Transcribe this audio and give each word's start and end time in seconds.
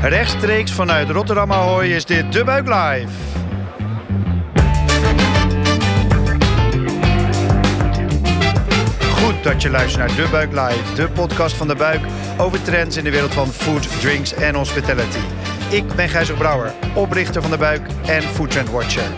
Rechtstreeks 0.00 0.72
vanuit 0.72 1.10
Rotterdam 1.10 1.52
Ahoy 1.52 1.86
is 1.86 2.04
dit 2.04 2.32
De 2.32 2.44
Buik 2.44 2.66
Live. 2.66 3.12
Goed 9.12 9.42
dat 9.42 9.62
je 9.62 9.70
luistert 9.70 10.06
naar 10.06 10.16
De 10.16 10.28
Buik 10.30 10.52
Live, 10.52 10.94
de 10.94 11.08
podcast 11.08 11.56
van 11.56 11.68
De 11.68 11.74
Buik 11.74 12.00
over 12.36 12.62
trends 12.62 12.96
in 12.96 13.04
de 13.04 13.10
wereld 13.10 13.34
van 13.34 13.46
food, 13.46 14.00
drinks 14.00 14.34
en 14.34 14.54
hospitality. 14.54 15.18
Ik 15.70 15.94
ben 15.94 16.08
Gijzer 16.08 16.36
Brouwer, 16.36 16.72
oprichter 16.94 17.42
van 17.42 17.50
De 17.50 17.58
Buik 17.58 17.86
en 18.06 18.22
Food 18.22 18.50
Trend 18.50 18.70
Watcher. 18.70 19.10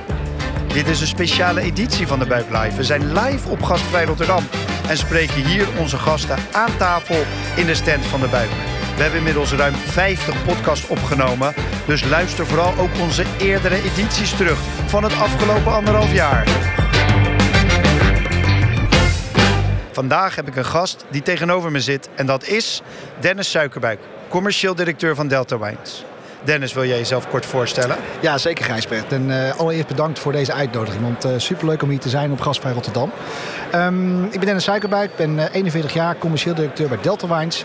Dit 0.72 0.88
is 0.88 1.00
een 1.00 1.06
speciale 1.06 1.60
editie 1.60 2.06
van 2.06 2.18
De 2.18 2.26
Buik 2.26 2.50
Live. 2.50 2.76
We 2.76 2.84
zijn 2.84 3.12
live 3.12 3.48
op 3.48 3.62
Gastvrij 3.62 4.04
Rotterdam 4.04 4.44
en 4.88 4.96
spreken 4.96 5.46
hier 5.46 5.66
onze 5.78 5.96
gasten 5.96 6.38
aan 6.52 6.76
tafel 6.76 7.22
in 7.56 7.66
de 7.66 7.74
stand 7.74 8.04
van 8.04 8.20
De 8.20 8.28
Buik. 8.28 8.50
We 9.00 9.06
hebben 9.06 9.26
inmiddels 9.26 9.52
ruim 9.52 9.74
50 9.74 10.44
podcasts 10.44 10.88
opgenomen, 10.88 11.54
dus 11.86 12.04
luister 12.04 12.46
vooral 12.46 12.78
ook 12.78 12.98
onze 13.00 13.24
eerdere 13.38 13.82
edities 13.82 14.36
terug 14.36 14.58
van 14.86 15.02
het 15.02 15.12
afgelopen 15.12 15.72
anderhalf 15.72 16.12
jaar. 16.12 16.48
Vandaag 19.92 20.36
heb 20.36 20.48
ik 20.48 20.56
een 20.56 20.64
gast 20.64 21.04
die 21.10 21.22
tegenover 21.22 21.70
me 21.70 21.80
zit 21.80 22.08
en 22.14 22.26
dat 22.26 22.46
is 22.46 22.82
Dennis 23.20 23.50
Suikerbuik, 23.50 24.00
commercieel 24.28 24.74
directeur 24.74 25.14
van 25.14 25.28
Delta 25.28 25.58
Wines. 25.58 26.04
Dennis, 26.44 26.72
wil 26.72 26.84
jij 26.84 26.98
jezelf 26.98 27.28
kort 27.28 27.46
voorstellen? 27.46 27.96
Ja, 28.20 28.38
zeker 28.38 28.64
Gijsbert. 28.64 29.12
En 29.12 29.28
uh, 29.28 29.58
allereerst 29.58 29.88
bedankt 29.88 30.18
voor 30.18 30.32
deze 30.32 30.52
uitnodiging. 30.52 31.02
Want 31.02 31.24
uh, 31.24 31.32
superleuk 31.36 31.82
om 31.82 31.88
hier 31.88 31.98
te 31.98 32.08
zijn 32.08 32.32
op 32.32 32.40
Gastvrij 32.40 32.72
Rotterdam. 32.72 33.12
Um, 33.74 34.24
ik 34.24 34.30
ben 34.30 34.44
Dennis 34.44 34.64
Suikerbuik, 34.64 35.16
ben 35.16 35.38
uh, 35.38 35.44
41 35.52 35.92
jaar, 35.92 36.18
commercieel 36.18 36.54
directeur 36.54 36.88
bij 36.88 36.98
Delta 37.00 37.38
Wines. 37.38 37.64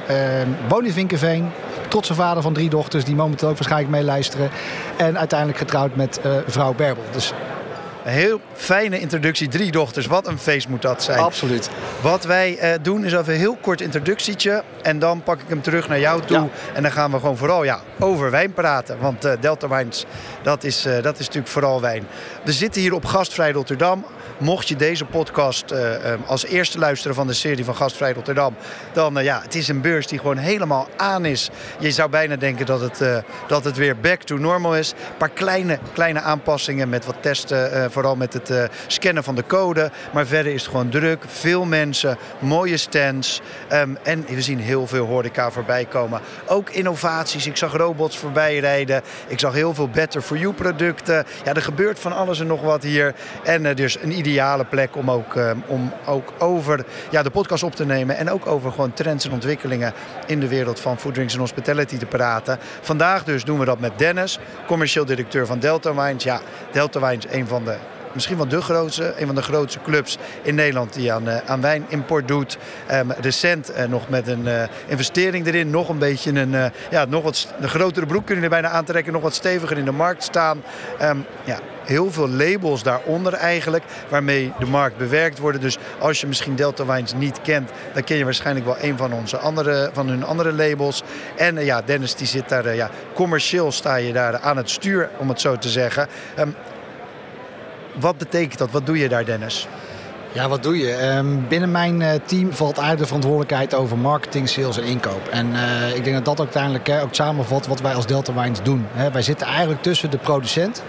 woon 0.67 0.85
in 0.85 0.91
Vinkenveen, 0.91 1.51
trotse 1.87 2.13
vader 2.13 2.43
van 2.43 2.53
drie 2.53 2.69
dochters 2.69 3.03
die 3.03 3.15
momenteel 3.15 3.47
ook 3.49 3.57
waarschijnlijk 3.57 3.91
meeluisteren. 3.91 4.49
En 4.97 5.17
uiteindelijk 5.17 5.59
getrouwd 5.59 5.95
met 5.95 6.19
vrouw 6.47 6.73
Berbel. 6.73 7.03
Dus 7.11 7.33
heel 8.11 8.41
fijne 8.53 8.99
introductie. 8.99 9.47
Drie 9.47 9.71
dochters, 9.71 10.05
wat 10.05 10.27
een 10.27 10.37
feest 10.37 10.67
moet 10.67 10.81
dat 10.81 11.03
zijn. 11.03 11.19
Absoluut. 11.19 11.69
Wat 12.01 12.23
wij 12.23 12.57
uh, 12.61 12.73
doen 12.81 13.05
is 13.05 13.13
even 13.13 13.33
een 13.33 13.39
heel 13.39 13.57
kort 13.61 13.81
introductietje. 13.81 14.63
En 14.81 14.99
dan 14.99 15.23
pak 15.23 15.39
ik 15.39 15.47
hem 15.47 15.61
terug 15.61 15.87
naar 15.87 15.99
jou 15.99 16.21
toe. 16.21 16.37
Ja. 16.37 16.47
En 16.73 16.81
dan 16.81 16.91
gaan 16.91 17.11
we 17.11 17.19
gewoon 17.19 17.37
vooral 17.37 17.63
ja, 17.63 17.79
over 17.99 18.31
wijn 18.31 18.53
praten. 18.53 18.99
Want 18.99 19.25
uh, 19.25 19.31
Delta 19.39 19.67
Wines, 19.67 20.05
dat 20.41 20.63
is, 20.63 20.85
uh, 20.85 21.01
dat 21.01 21.19
is 21.19 21.25
natuurlijk 21.25 21.53
vooral 21.53 21.81
wijn. 21.81 22.07
We 22.43 22.51
zitten 22.51 22.81
hier 22.81 22.93
op 22.93 23.05
Gastvrij 23.05 23.51
Rotterdam. 23.51 24.05
Mocht 24.37 24.67
je 24.67 24.75
deze 24.75 25.05
podcast 25.05 25.71
uh, 25.71 25.79
als 26.25 26.45
eerste 26.45 26.79
luisteren 26.79 27.15
van 27.15 27.27
de 27.27 27.33
serie 27.33 27.65
van 27.65 27.75
Gastvrij 27.75 28.13
Rotterdam, 28.13 28.55
dan 28.93 29.17
uh, 29.17 29.23
ja, 29.23 29.41
het 29.41 29.55
is 29.55 29.67
een 29.67 29.81
beurs 29.81 30.07
die 30.07 30.19
gewoon 30.19 30.37
helemaal 30.37 30.87
aan 30.97 31.25
is. 31.25 31.49
Je 31.79 31.91
zou 31.91 32.09
bijna 32.09 32.35
denken 32.35 32.65
dat 32.65 32.81
het, 32.81 33.23
dat 33.47 33.63
het 33.63 33.77
weer 33.77 33.97
back 33.97 34.21
to 34.21 34.37
normal 34.37 34.75
is. 34.75 34.91
Een 34.91 35.17
paar 35.17 35.29
kleine, 35.29 35.79
kleine 35.93 36.21
aanpassingen 36.21 36.89
met 36.89 37.05
wat 37.05 37.15
testen, 37.19 37.91
vooral 37.91 38.15
met 38.15 38.33
het 38.33 38.69
scannen 38.87 39.23
van 39.23 39.35
de 39.35 39.45
code. 39.45 39.91
Maar 40.13 40.25
verder 40.25 40.53
is 40.53 40.61
het 40.61 40.71
gewoon 40.71 40.89
druk. 40.89 41.23
Veel 41.27 41.65
mensen, 41.65 42.17
mooie 42.39 42.77
stands. 42.77 43.41
Um, 43.71 43.97
en 44.03 44.25
we 44.27 44.41
zien 44.41 44.59
heel 44.59 44.87
veel 44.87 45.05
horeca 45.05 45.51
voorbij 45.51 45.85
komen. 45.85 46.21
Ook 46.45 46.69
innovaties. 46.69 47.47
Ik 47.47 47.57
zag 47.57 47.73
robots 47.73 48.17
voorbij 48.17 48.59
rijden. 48.59 49.01
Ik 49.27 49.39
zag 49.39 49.53
heel 49.53 49.73
veel 49.73 49.89
Better 49.89 50.21
for 50.21 50.37
You 50.37 50.53
producten. 50.53 51.25
Ja, 51.43 51.53
er 51.53 51.61
gebeurt 51.61 51.99
van 51.99 52.13
alles 52.13 52.39
en 52.39 52.47
nog 52.47 52.61
wat 52.61 52.83
hier. 52.83 53.13
En 53.43 53.75
dus 53.75 53.97
een 54.01 54.11
ideale 54.15 54.65
plek 54.65 54.95
om 54.95 55.11
ook, 55.11 55.35
um, 55.35 55.63
om 55.67 55.93
ook 56.05 56.33
over 56.39 56.85
ja, 57.09 57.23
de 57.23 57.29
podcast 57.29 57.63
op 57.63 57.75
te 57.75 57.85
nemen. 57.85 58.17
En 58.17 58.29
ook 58.29 58.47
over 58.47 58.71
gewoon 58.71 58.93
trends 58.93 59.25
en 59.25 59.31
ontwikkelingen 59.31 59.93
in 60.25 60.39
de 60.39 60.47
wereld 60.47 60.79
van 60.79 60.99
food, 60.99 61.13
drinks 61.13 61.33
en 61.33 61.39
hospitality 61.39 61.97
te 61.97 62.05
praten. 62.05 62.57
Vandaag 62.81 63.23
dus 63.23 63.43
doen 63.43 63.59
we 63.59 63.65
dat 63.65 63.79
met 63.79 63.97
Dennis, 63.97 64.39
commercieel 64.67 65.05
directeur 65.05 65.45
van 65.45 65.59
Delta 65.59 65.95
Wines. 65.95 66.23
Ja, 66.23 66.41
Delta 66.71 66.99
Wines, 66.99 67.25
een 67.31 67.47
van 67.47 67.63
de 67.63 67.75
misschien 68.15 68.37
wel 68.37 68.47
de 68.47 68.61
grootste, 68.61 69.13
een 69.17 69.25
van 69.25 69.35
de 69.35 69.41
grootste 69.41 69.79
clubs 69.83 70.17
in 70.41 70.55
Nederland 70.55 70.93
die 70.93 71.13
aan, 71.13 71.27
uh, 71.27 71.37
aan 71.45 71.61
wijnimport 71.61 72.27
doet. 72.27 72.57
Um, 72.91 73.11
recent 73.11 73.71
uh, 73.71 73.83
nog 73.85 74.09
met 74.09 74.27
een 74.27 74.45
uh, 74.45 74.63
investering 74.87 75.47
erin, 75.47 75.69
nog 75.69 75.89
een 75.89 75.97
beetje 75.97 76.31
een, 76.31 76.71
ja, 76.89 77.05
nog 77.05 77.23
wat 77.23 77.53
een 77.59 77.69
grotere 77.69 78.05
broek 78.05 78.25
kunnen 78.25 78.43
er 78.43 78.49
bijna 78.49 78.69
aantrekken, 78.69 79.13
nog 79.13 79.21
wat 79.21 79.33
steviger 79.33 79.77
in 79.77 79.85
de 79.85 79.91
markt 79.91 80.23
staan. 80.23 80.63
Um, 81.01 81.25
ja, 81.43 81.59
heel 81.85 82.11
veel 82.11 82.29
labels 82.29 82.83
daaronder 82.83 83.33
eigenlijk, 83.33 83.83
waarmee 84.09 84.53
de 84.59 84.65
markt 84.65 84.97
bewerkt 84.97 85.39
worden. 85.39 85.61
Dus 85.61 85.77
als 85.99 86.21
je 86.21 86.27
misschien 86.27 86.55
Delta 86.55 86.85
Wines 86.85 87.13
niet 87.13 87.41
kent, 87.41 87.71
dan 87.93 88.03
ken 88.03 88.17
je 88.17 88.23
waarschijnlijk 88.23 88.65
wel 88.65 88.77
een 88.81 88.97
van, 88.97 89.13
onze 89.13 89.37
andere, 89.37 89.89
van 89.93 90.07
hun 90.07 90.23
andere 90.23 90.53
labels. 90.53 91.03
En 91.35 91.65
ja, 91.65 91.81
Dennis 91.81 92.15
die 92.15 92.27
zit 92.27 92.49
daar, 92.49 92.75
ja, 92.75 92.89
commercieel 93.13 93.71
sta 93.71 93.95
je 93.95 94.13
daar 94.13 94.39
aan 94.39 94.57
het 94.57 94.69
stuur, 94.69 95.09
om 95.17 95.29
het 95.29 95.41
zo 95.41 95.57
te 95.57 95.69
zeggen. 95.69 96.07
Um, 96.39 96.55
wat 97.99 98.17
betekent 98.17 98.57
dat? 98.57 98.71
Wat 98.71 98.85
doe 98.85 98.97
je 98.97 99.09
daar, 99.09 99.25
Dennis? 99.25 99.67
Ja, 100.31 100.47
wat 100.49 100.63
doe 100.63 100.77
je? 100.77 101.15
Um, 101.17 101.47
binnen 101.47 101.71
mijn 101.71 102.01
uh, 102.01 102.09
team 102.25 102.53
valt 102.53 102.77
eigenlijk 102.77 102.99
de 102.99 103.05
verantwoordelijkheid 103.05 103.73
over 103.73 103.97
marketing, 103.97 104.49
sales 104.49 104.77
en 104.77 104.83
inkoop. 104.83 105.27
En 105.31 105.47
uh, 105.51 105.95
ik 105.95 106.03
denk 106.03 106.15
dat 106.15 106.25
dat 106.25 106.39
uiteindelijk 106.39 106.89
uh, 106.89 107.03
ook 107.03 107.15
samenvat 107.15 107.67
wat 107.67 107.81
wij 107.81 107.93
als 107.93 108.05
Delta 108.05 108.33
Wines 108.33 108.61
doen. 108.63 108.87
Wij 109.11 109.21
zitten 109.21 109.47
eigenlijk 109.47 109.81
tussen 109.81 110.11
de 110.11 110.17
producent 110.17 110.83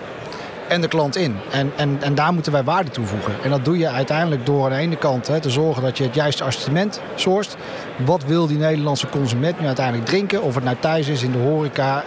en 0.68 0.80
de 0.80 0.88
klant 0.88 1.16
in. 1.16 1.36
En, 1.50 1.72
en, 1.76 1.98
en 2.00 2.14
daar 2.14 2.32
moeten 2.32 2.52
wij 2.52 2.62
waarde 2.62 2.90
toevoegen. 2.90 3.32
En 3.42 3.50
dat 3.50 3.64
doe 3.64 3.78
je 3.78 3.88
uiteindelijk 3.88 4.46
door 4.46 4.64
aan 4.64 4.70
de 4.70 4.76
ene 4.76 4.96
kant 4.96 5.24
te 5.40 5.50
zorgen 5.50 5.82
dat 5.82 5.98
je 5.98 6.04
het 6.04 6.14
juiste 6.14 6.44
assortiment 6.44 7.00
sourst. 7.14 7.56
Wat 8.04 8.24
wil 8.24 8.46
die 8.46 8.58
Nederlandse 8.58 9.08
consument 9.08 9.60
nu 9.60 9.66
uiteindelijk 9.66 10.06
drinken? 10.06 10.42
Of 10.42 10.54
het 10.54 10.64
nou 10.64 10.76
thuis 10.80 11.08
is, 11.08 11.22
in 11.22 11.32
de 11.32 11.38
horeca. 11.38 12.04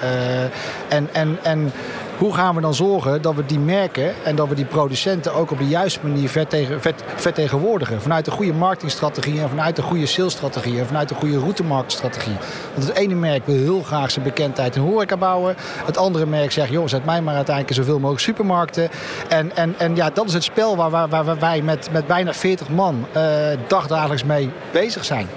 En, 0.87 1.09
en, 1.11 1.37
en 1.41 1.71
hoe 2.19 2.33
gaan 2.33 2.55
we 2.55 2.61
dan 2.61 2.73
zorgen 2.73 3.21
dat 3.21 3.35
we 3.35 3.45
die 3.45 3.59
merken 3.59 4.13
en 4.23 4.35
dat 4.35 4.47
we 4.47 4.55
die 4.55 4.65
producenten 4.65 5.33
ook 5.33 5.51
op 5.51 5.57
de 5.57 5.67
juiste 5.67 5.99
manier 6.01 6.29
vertegen, 6.29 6.81
vert, 6.81 7.03
vertegenwoordigen? 7.15 8.01
Vanuit 8.01 8.27
een 8.27 8.33
goede 8.33 8.53
marketingstrategie 8.53 9.41
en 9.41 9.49
vanuit 9.49 9.77
een 9.77 9.83
goede 9.83 10.05
salesstrategie 10.05 10.79
en 10.79 10.85
vanuit 10.85 11.09
een 11.09 11.15
goede 11.15 11.37
routemarktstrategie. 11.37 12.35
Want 12.73 12.87
het 12.87 12.97
ene 12.97 13.15
merk 13.15 13.45
wil 13.45 13.55
heel 13.55 13.81
graag 13.81 14.11
zijn 14.11 14.25
bekendheid 14.25 14.75
in 14.75 14.81
horeca 14.81 15.17
bouwen. 15.17 15.55
Het 15.85 15.97
andere 15.97 16.25
merk 16.25 16.51
zegt, 16.51 16.69
joh, 16.69 16.87
zet 16.87 17.05
mij 17.05 17.21
maar 17.21 17.35
uiteindelijk 17.35 17.75
zoveel 17.75 17.99
mogelijk 17.99 18.23
supermarkten. 18.23 18.89
En, 19.27 19.55
en, 19.55 19.75
en 19.77 19.95
ja, 19.95 20.09
dat 20.09 20.27
is 20.27 20.33
het 20.33 20.43
spel 20.43 20.75
waar, 20.75 20.89
waar, 20.89 21.09
waar 21.09 21.39
wij 21.39 21.61
met, 21.61 21.89
met 21.91 22.07
bijna 22.07 22.33
40 22.33 22.69
man 22.69 23.05
uh, 23.15 23.23
dagdagelijks 23.67 24.23
mee 24.23 24.49
bezig 24.71 25.05
zijn. 25.05 25.27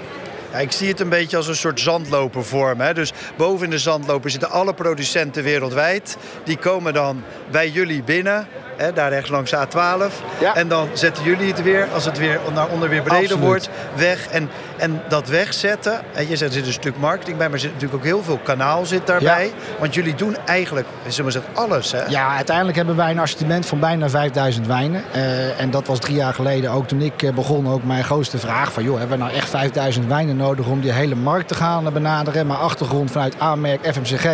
Ja, 0.53 0.59
ik 0.59 0.71
zie 0.71 0.87
het 0.87 0.99
een 0.99 1.09
beetje 1.09 1.37
als 1.37 1.47
een 1.47 1.55
soort 1.55 1.79
zandloper 1.79 2.43
vormen. 2.45 2.95
Dus 2.95 3.11
boven 3.37 3.65
in 3.65 3.69
de 3.69 3.79
zandloper 3.79 4.29
zitten 4.29 4.49
alle 4.49 4.73
producenten 4.73 5.43
wereldwijd. 5.43 6.17
Die 6.43 6.57
komen 6.57 6.93
dan 6.93 7.23
bij 7.51 7.69
jullie 7.69 8.03
binnen. 8.03 8.47
Hè, 8.77 8.93
daar 8.93 9.09
rechts 9.09 9.29
langs 9.29 9.53
A12. 9.55 10.13
Ja. 10.39 10.55
En 10.55 10.67
dan 10.67 10.87
zetten 10.93 11.23
jullie 11.23 11.47
het 11.47 11.63
weer, 11.63 11.87
als 11.93 12.05
het 12.05 12.17
weer 12.17 12.39
naar 12.53 12.67
onder 12.67 12.89
weer 12.89 13.01
breder 13.01 13.21
Absoluut. 13.21 13.45
wordt, 13.45 13.69
weg. 13.95 14.27
En, 14.27 14.49
en 14.77 15.01
dat 15.07 15.27
wegzetten, 15.27 16.01
en 16.13 16.29
je 16.29 16.35
zegt 16.35 16.51
er 16.51 16.57
zit 16.57 16.65
een 16.65 16.73
stuk 16.73 16.97
marketing 16.97 17.37
bij, 17.37 17.45
maar 17.45 17.55
er 17.55 17.61
zit 17.61 17.73
natuurlijk 17.73 17.99
ook 17.99 18.05
heel 18.05 18.23
veel 18.23 18.39
kanaal 18.43 18.85
zit 18.85 19.07
daarbij. 19.07 19.45
Ja. 19.45 19.79
Want 19.79 19.93
jullie 19.93 20.15
doen 20.15 20.37
eigenlijk, 20.45 20.87
zullen 21.07 21.25
we 21.25 21.31
zeggen, 21.31 21.55
alles. 21.55 21.91
Hè? 21.91 22.05
Ja, 22.05 22.35
uiteindelijk 22.35 22.77
hebben 22.77 22.95
wij 22.95 23.11
een 23.11 23.19
assortiment 23.19 23.65
van 23.65 23.79
bijna 23.79 24.09
5000 24.09 24.67
wijnen. 24.67 25.03
Uh, 25.15 25.59
en 25.59 25.71
dat 25.71 25.87
was 25.87 25.99
drie 25.99 26.15
jaar 26.15 26.33
geleden 26.33 26.71
ook 26.71 26.87
toen 26.87 27.01
ik 27.01 27.35
begon 27.35 27.67
ook 27.67 27.83
mijn 27.83 28.03
grootste 28.03 28.37
vraag 28.37 28.73
van, 28.73 28.83
joh, 28.83 28.99
hebben 28.99 29.17
we 29.17 29.23
nou 29.23 29.35
echt 29.35 29.49
5000 29.49 30.07
wijnen 30.07 30.35
nodig 30.35 30.67
om 30.67 30.81
die 30.81 30.91
hele 30.91 31.15
markt 31.15 31.47
te 31.47 31.55
gaan 31.55 31.93
benaderen? 31.93 32.47
Maar 32.47 32.57
achtergrond 32.57 33.11
vanuit 33.11 33.39
aanmerk 33.39 33.93
FMCG. 33.93 34.27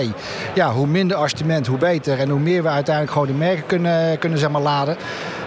Ja, 0.53 0.71
hoe 0.71 0.87
minder 0.87 1.17
assortiment, 1.17 1.67
hoe 1.67 1.77
beter. 1.77 2.19
En 2.19 2.29
hoe 2.29 2.39
meer 2.39 2.63
we 2.63 2.69
uiteindelijk 2.69 3.13
gewoon 3.13 3.27
de 3.27 3.33
merken 3.33 3.65
kunnen, 3.65 4.19
kunnen 4.19 4.28
zeg 4.37 4.49
maar, 4.49 4.61
laden. 4.61 4.97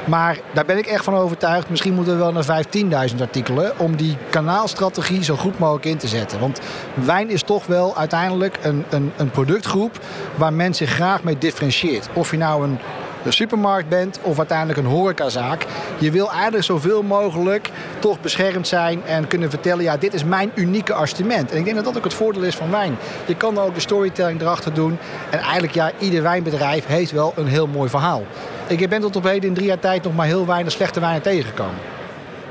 Maar 0.04 0.38
daar 0.52 0.64
ben 0.64 0.78
ik 0.78 0.86
echt 0.86 1.04
van 1.04 1.14
overtuigd. 1.14 1.70
Misschien 1.70 1.94
moeten 1.94 2.12
we 2.12 2.18
wel 2.18 2.32
naar 2.32 2.64
15.000 3.10 3.20
artikelen 3.20 3.78
om 3.78 3.96
die 3.96 4.16
kanaalstrategie 4.30 5.24
zo 5.24 5.36
goed 5.36 5.58
mogelijk 5.58 5.84
in 5.84 5.96
te 5.96 6.08
zetten. 6.08 6.40
Want 6.40 6.60
wijn 6.94 7.30
is 7.30 7.42
toch 7.42 7.66
wel 7.66 7.96
uiteindelijk 7.96 8.58
een, 8.62 8.84
een, 8.90 9.12
een 9.16 9.30
productgroep 9.30 9.98
waar 10.34 10.52
men 10.52 10.74
zich 10.74 10.90
graag 10.90 11.22
mee 11.22 11.38
differentieert. 11.38 12.08
Of 12.12 12.30
je 12.30 12.36
nou 12.36 12.64
een 12.64 12.78
een 13.24 13.32
supermarkt 13.32 13.88
bent 13.88 14.18
of 14.22 14.38
uiteindelijk 14.38 14.78
een 14.78 14.84
horecazaak. 14.84 15.66
Je 15.98 16.10
wil 16.10 16.30
eigenlijk 16.30 16.64
zoveel 16.64 17.02
mogelijk 17.02 17.70
toch 17.98 18.20
beschermd 18.20 18.68
zijn 18.68 19.04
en 19.04 19.26
kunnen 19.26 19.50
vertellen... 19.50 19.84
ja, 19.84 19.96
dit 19.96 20.14
is 20.14 20.24
mijn 20.24 20.50
unieke 20.54 20.92
assortiment. 20.92 21.50
En 21.50 21.58
ik 21.58 21.64
denk 21.64 21.76
dat 21.76 21.84
dat 21.84 21.96
ook 21.96 22.04
het 22.04 22.14
voordeel 22.14 22.42
is 22.42 22.56
van 22.56 22.70
wijn. 22.70 22.96
Je 23.26 23.36
kan 23.36 23.58
ook 23.58 23.74
de 23.74 23.80
storytelling 23.80 24.40
erachter 24.40 24.74
doen. 24.74 24.98
En 25.30 25.38
eigenlijk, 25.38 25.74
ja, 25.74 25.90
ieder 25.98 26.22
wijnbedrijf 26.22 26.86
heeft 26.86 27.10
wel 27.10 27.32
een 27.36 27.46
heel 27.46 27.66
mooi 27.66 27.88
verhaal. 27.88 28.22
Ik 28.66 28.88
ben 28.88 29.00
tot 29.00 29.16
op 29.16 29.24
heden 29.24 29.48
in 29.48 29.54
drie 29.54 29.66
jaar 29.66 29.78
tijd 29.78 30.02
nog 30.02 30.14
maar 30.14 30.26
heel 30.26 30.46
weinig 30.46 30.72
slechte 30.72 31.00
wijnen 31.00 31.22
tegengekomen. 31.22 31.91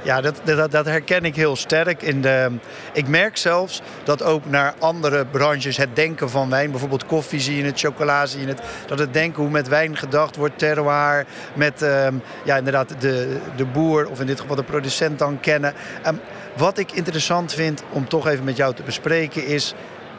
Ja, 0.03 0.21
dat, 0.21 0.41
dat, 0.43 0.71
dat, 0.71 0.85
herken 0.85 1.25
ik 1.25 1.35
heel 1.35 1.55
sterk. 1.55 2.01
In 2.01 2.21
de, 2.21 2.51
ik 2.93 3.07
merk 3.07 3.37
zelfs 3.37 3.81
dat 4.03 4.23
ook 4.23 4.45
naar 4.45 4.73
andere 4.79 5.25
branches 5.25 5.77
het 5.77 5.95
denken 5.95 6.29
van 6.29 6.49
wijn, 6.49 6.71
bijvoorbeeld 6.71 7.05
koffie 7.05 7.39
zie 7.39 7.57
je 7.57 7.63
het, 7.63 7.79
chocola 7.79 8.25
zie 8.25 8.41
je 8.41 8.47
het, 8.47 8.61
dat 8.85 8.99
het 8.99 9.13
denken 9.13 9.41
hoe 9.41 9.51
met 9.51 9.67
wijn 9.67 9.97
gedacht 9.97 10.35
wordt, 10.35 10.57
terroir, 10.57 11.25
met 11.53 11.81
um, 11.81 12.21
ja, 12.43 12.57
inderdaad 12.57 12.95
de, 12.99 13.37
de 13.55 13.65
boer 13.65 14.09
of 14.09 14.19
in 14.19 14.25
dit 14.25 14.39
geval 14.39 14.55
de 14.55 14.63
producent 14.63 15.19
dan 15.19 15.39
kennen. 15.39 15.73
Um, 16.07 16.19
wat 16.57 16.77
ik 16.77 16.91
interessant 16.91 17.53
vind 17.53 17.83
om 17.89 18.07
toch 18.07 18.27
even 18.27 18.43
met 18.43 18.57
jou 18.57 18.73
te 18.73 18.83
bespreken 18.83 19.45
is 19.45 19.73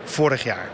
vorig 0.05 0.43
jaar. 0.43 0.69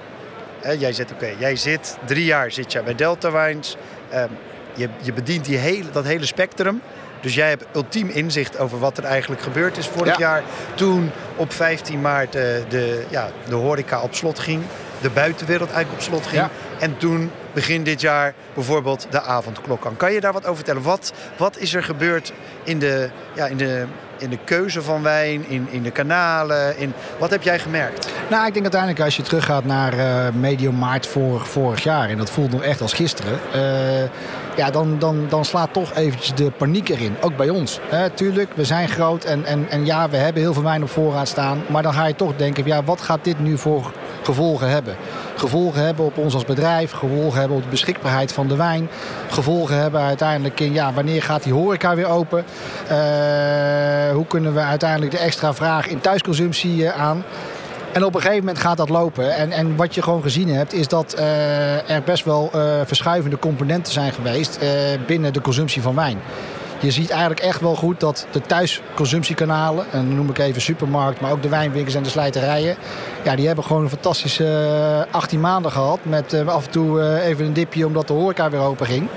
jij 0.78 0.92
zit, 0.92 1.12
oké, 1.12 1.30
jij 1.38 1.56
zit 1.56 1.98
drie 2.04 2.24
jaar 2.24 2.50
zit 2.50 2.72
jij 2.72 2.82
bij 2.82 2.94
Delta 2.94 3.32
Wines. 3.32 3.76
Ehm, 4.08 4.28
je, 4.74 4.88
je 5.02 5.12
bedient 5.12 5.44
die 5.44 5.56
hele, 5.56 5.90
dat 5.90 6.04
hele 6.04 6.26
spectrum. 6.26 6.80
Dus 7.20 7.34
jij 7.34 7.48
hebt 7.48 7.64
ultiem 7.74 8.08
inzicht 8.08 8.58
over 8.58 8.78
wat 8.78 8.98
er 8.98 9.04
eigenlijk 9.04 9.42
gebeurd 9.42 9.76
is 9.76 9.86
vorig 9.86 10.18
jaar. 10.18 10.42
Toen 10.74 11.10
op 11.36 11.52
15 11.52 12.00
maart 12.00 12.34
uh, 12.36 12.42
de, 12.68 13.04
ja, 13.08 13.30
de 13.48 13.54
horeca 13.54 14.00
op 14.00 14.14
slot 14.14 14.38
ging. 14.38 14.62
De 15.00 15.10
buitenwereld 15.10 15.70
eigenlijk 15.70 16.02
op 16.02 16.08
slot 16.08 16.26
ging. 16.26 16.46
En 16.78 16.96
toen 16.96 17.30
begin 17.52 17.82
dit 17.82 18.00
jaar 18.00 18.34
bijvoorbeeld 18.54 19.06
de 19.10 19.20
avondklok 19.20 19.86
aan. 19.86 19.96
Kan 19.96 20.12
je 20.12 20.20
daar 20.20 20.32
wat 20.32 20.42
over 20.42 20.56
vertellen? 20.56 20.82
Wat, 20.82 21.12
wat 21.36 21.58
is 21.58 21.74
er 21.74 21.84
gebeurd 21.84 22.32
in 22.62 22.78
de, 22.78 23.10
ja, 23.34 23.46
in 23.46 23.56
de 23.56 23.86
in 24.18 24.30
de 24.30 24.38
keuze 24.44 24.82
van 24.82 25.02
wijn, 25.02 25.48
in, 25.48 25.68
in 25.70 25.82
de 25.82 25.90
kanalen? 25.90 26.78
In, 26.78 26.92
wat 27.18 27.30
heb 27.30 27.42
jij 27.42 27.58
gemerkt? 27.58 28.08
Nou, 28.30 28.46
ik 28.46 28.52
denk 28.52 28.64
uiteindelijk 28.64 29.02
als 29.02 29.16
je 29.16 29.22
teruggaat 29.22 29.64
naar 29.64 29.94
uh, 29.94 30.28
medio 30.40 30.72
maart 30.72 31.06
voor, 31.06 31.40
vorig 31.40 31.82
jaar... 31.82 32.08
en 32.08 32.18
dat 32.18 32.30
voelt 32.30 32.50
nog 32.50 32.62
echt 32.62 32.80
als 32.80 32.92
gisteren... 32.92 33.38
Uh, 33.54 34.10
ja, 34.58 34.70
dan, 34.70 34.98
dan, 34.98 35.26
dan 35.28 35.44
slaat 35.44 35.72
toch 35.72 35.94
eventjes 35.94 36.34
de 36.34 36.50
paniek 36.50 36.88
erin. 36.88 37.16
Ook 37.20 37.36
bij 37.36 37.48
ons. 37.48 37.80
Hè. 37.88 38.10
Tuurlijk, 38.10 38.50
we 38.54 38.64
zijn 38.64 38.88
groot 38.88 39.24
en, 39.24 39.44
en, 39.44 39.66
en 39.70 39.86
ja, 39.86 40.08
we 40.08 40.16
hebben 40.16 40.42
heel 40.42 40.52
veel 40.52 40.62
wijn 40.62 40.82
op 40.82 40.90
voorraad 40.90 41.28
staan. 41.28 41.62
Maar 41.66 41.82
dan 41.82 41.92
ga 41.92 42.06
je 42.06 42.14
toch 42.14 42.36
denken, 42.36 42.66
ja, 42.66 42.84
wat 42.84 43.00
gaat 43.00 43.24
dit 43.24 43.40
nu 43.40 43.58
voor 43.58 43.92
gevolgen 44.22 44.68
hebben? 44.68 44.96
Gevolgen 45.36 45.84
hebben 45.84 46.04
op 46.04 46.18
ons 46.18 46.34
als 46.34 46.44
bedrijf, 46.44 46.90
gevolgen 46.92 47.38
hebben 47.38 47.56
op 47.56 47.62
de 47.62 47.68
beschikbaarheid 47.68 48.32
van 48.32 48.48
de 48.48 48.56
wijn. 48.56 48.88
Gevolgen 49.28 49.76
hebben 49.76 50.00
uiteindelijk 50.00 50.60
in, 50.60 50.72
ja, 50.72 50.92
wanneer 50.92 51.22
gaat 51.22 51.42
die 51.42 51.52
horeca 51.52 51.94
weer 51.94 52.06
open? 52.08 52.44
Uh, 52.90 52.94
hoe 54.12 54.26
kunnen 54.26 54.54
we 54.54 54.60
uiteindelijk 54.60 55.10
de 55.10 55.18
extra 55.18 55.54
vraag 55.54 55.86
in 55.86 56.00
thuisconsumptie 56.00 56.82
uh, 56.82 57.00
aan? 57.00 57.24
En 57.92 58.04
op 58.04 58.14
een 58.14 58.20
gegeven 58.20 58.44
moment 58.44 58.58
gaat 58.58 58.76
dat 58.76 58.88
lopen. 58.88 59.34
En, 59.36 59.50
en 59.50 59.76
wat 59.76 59.94
je 59.94 60.02
gewoon 60.02 60.22
gezien 60.22 60.48
hebt, 60.48 60.72
is 60.72 60.88
dat 60.88 61.14
uh, 61.18 61.90
er 61.90 62.02
best 62.02 62.24
wel 62.24 62.50
uh, 62.54 62.80
verschuivende 62.84 63.38
componenten 63.38 63.92
zijn 63.92 64.12
geweest 64.12 64.58
uh, 64.62 64.68
binnen 65.06 65.32
de 65.32 65.40
consumptie 65.40 65.82
van 65.82 65.94
wijn. 65.94 66.18
Je 66.80 66.90
ziet 66.90 67.10
eigenlijk 67.10 67.40
echt 67.40 67.60
wel 67.60 67.74
goed 67.74 68.00
dat 68.00 68.26
de 68.30 68.40
thuisconsumptiekanalen, 68.40 69.86
en 69.92 70.06
dan 70.06 70.14
noem 70.14 70.30
ik 70.30 70.38
even 70.38 70.62
supermarkt, 70.62 71.20
maar 71.20 71.32
ook 71.32 71.42
de 71.42 71.48
wijnwinkels 71.48 71.94
en 71.94 72.02
de 72.02 72.08
slijterijen, 72.08 72.76
ja, 73.24 73.36
die 73.36 73.46
hebben 73.46 73.64
gewoon 73.64 73.82
een 73.82 73.88
fantastische 73.88 75.06
18 75.10 75.40
maanden 75.40 75.72
gehad. 75.72 75.98
Met 76.02 76.46
af 76.46 76.64
en 76.64 76.70
toe 76.70 77.20
even 77.20 77.44
een 77.44 77.52
dipje 77.52 77.86
omdat 77.86 78.06
de 78.06 78.12
horeca 78.12 78.50
weer 78.50 78.60
open 78.60 78.86
ging. 78.86 79.08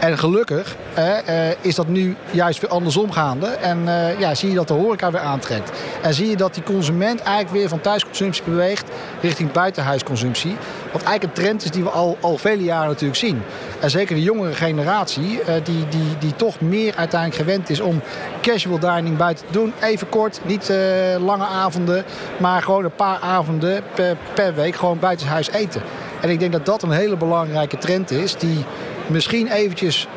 En 0.00 0.18
gelukkig 0.18 0.76
eh, 0.94 1.50
is 1.60 1.74
dat 1.74 1.88
nu 1.88 2.16
juist 2.30 2.60
weer 2.60 2.70
andersom 2.70 3.12
gaande. 3.12 3.46
En 3.46 3.78
uh, 3.78 4.18
ja, 4.18 4.34
zie 4.34 4.48
je 4.48 4.54
dat 4.54 4.68
de 4.68 4.74
horeca 4.74 5.10
weer 5.10 5.20
aantrekt. 5.20 5.70
En 6.02 6.14
zie 6.14 6.28
je 6.28 6.36
dat 6.36 6.54
die 6.54 6.62
consument 6.62 7.20
eigenlijk 7.20 7.56
weer 7.56 7.68
van 7.68 7.80
thuisconsumptie 7.80 8.42
beweegt 8.44 8.90
richting 9.20 9.52
buitenhuisconsumptie. 9.52 10.56
Wat 10.92 11.02
eigenlijk 11.02 11.22
een 11.22 11.42
trend 11.42 11.64
is 11.64 11.70
die 11.70 11.82
we 11.82 11.88
al, 11.88 12.16
al 12.20 12.38
vele 12.38 12.62
jaren 12.62 12.88
natuurlijk 12.88 13.18
zien. 13.18 13.42
En 13.80 13.90
zeker 13.90 14.14
de 14.14 14.22
jongere 14.22 14.54
generatie, 14.54 15.40
uh, 15.40 15.46
die, 15.64 15.88
die, 15.88 16.18
die 16.18 16.36
toch 16.36 16.60
meer 16.60 16.94
uiteindelijk 16.96 17.40
gewend 17.40 17.70
is 17.70 17.80
om 17.80 18.00
casual 18.42 18.78
dining 18.78 19.16
buiten 19.16 19.46
te 19.46 19.52
doen. 19.52 19.72
Even 19.80 20.08
kort, 20.08 20.40
niet 20.44 20.72
lange 21.18 21.46
avonden, 21.46 22.04
maar 22.36 22.62
gewoon 22.62 22.84
een 22.84 22.94
paar 22.94 23.18
avonden 23.18 23.82
per, 23.94 24.16
per 24.34 24.54
week 24.54 24.74
gewoon 24.76 24.98
buitenshuis 24.98 25.50
eten. 25.50 25.82
En 26.20 26.30
ik 26.30 26.38
denk 26.38 26.52
dat 26.52 26.66
dat 26.66 26.82
een 26.82 26.90
hele 26.90 27.16
belangrijke 27.16 27.78
trend 27.78 28.10
is 28.10 28.36
die 28.36 28.64
misschien 29.10 29.52
eventjes 29.52 30.08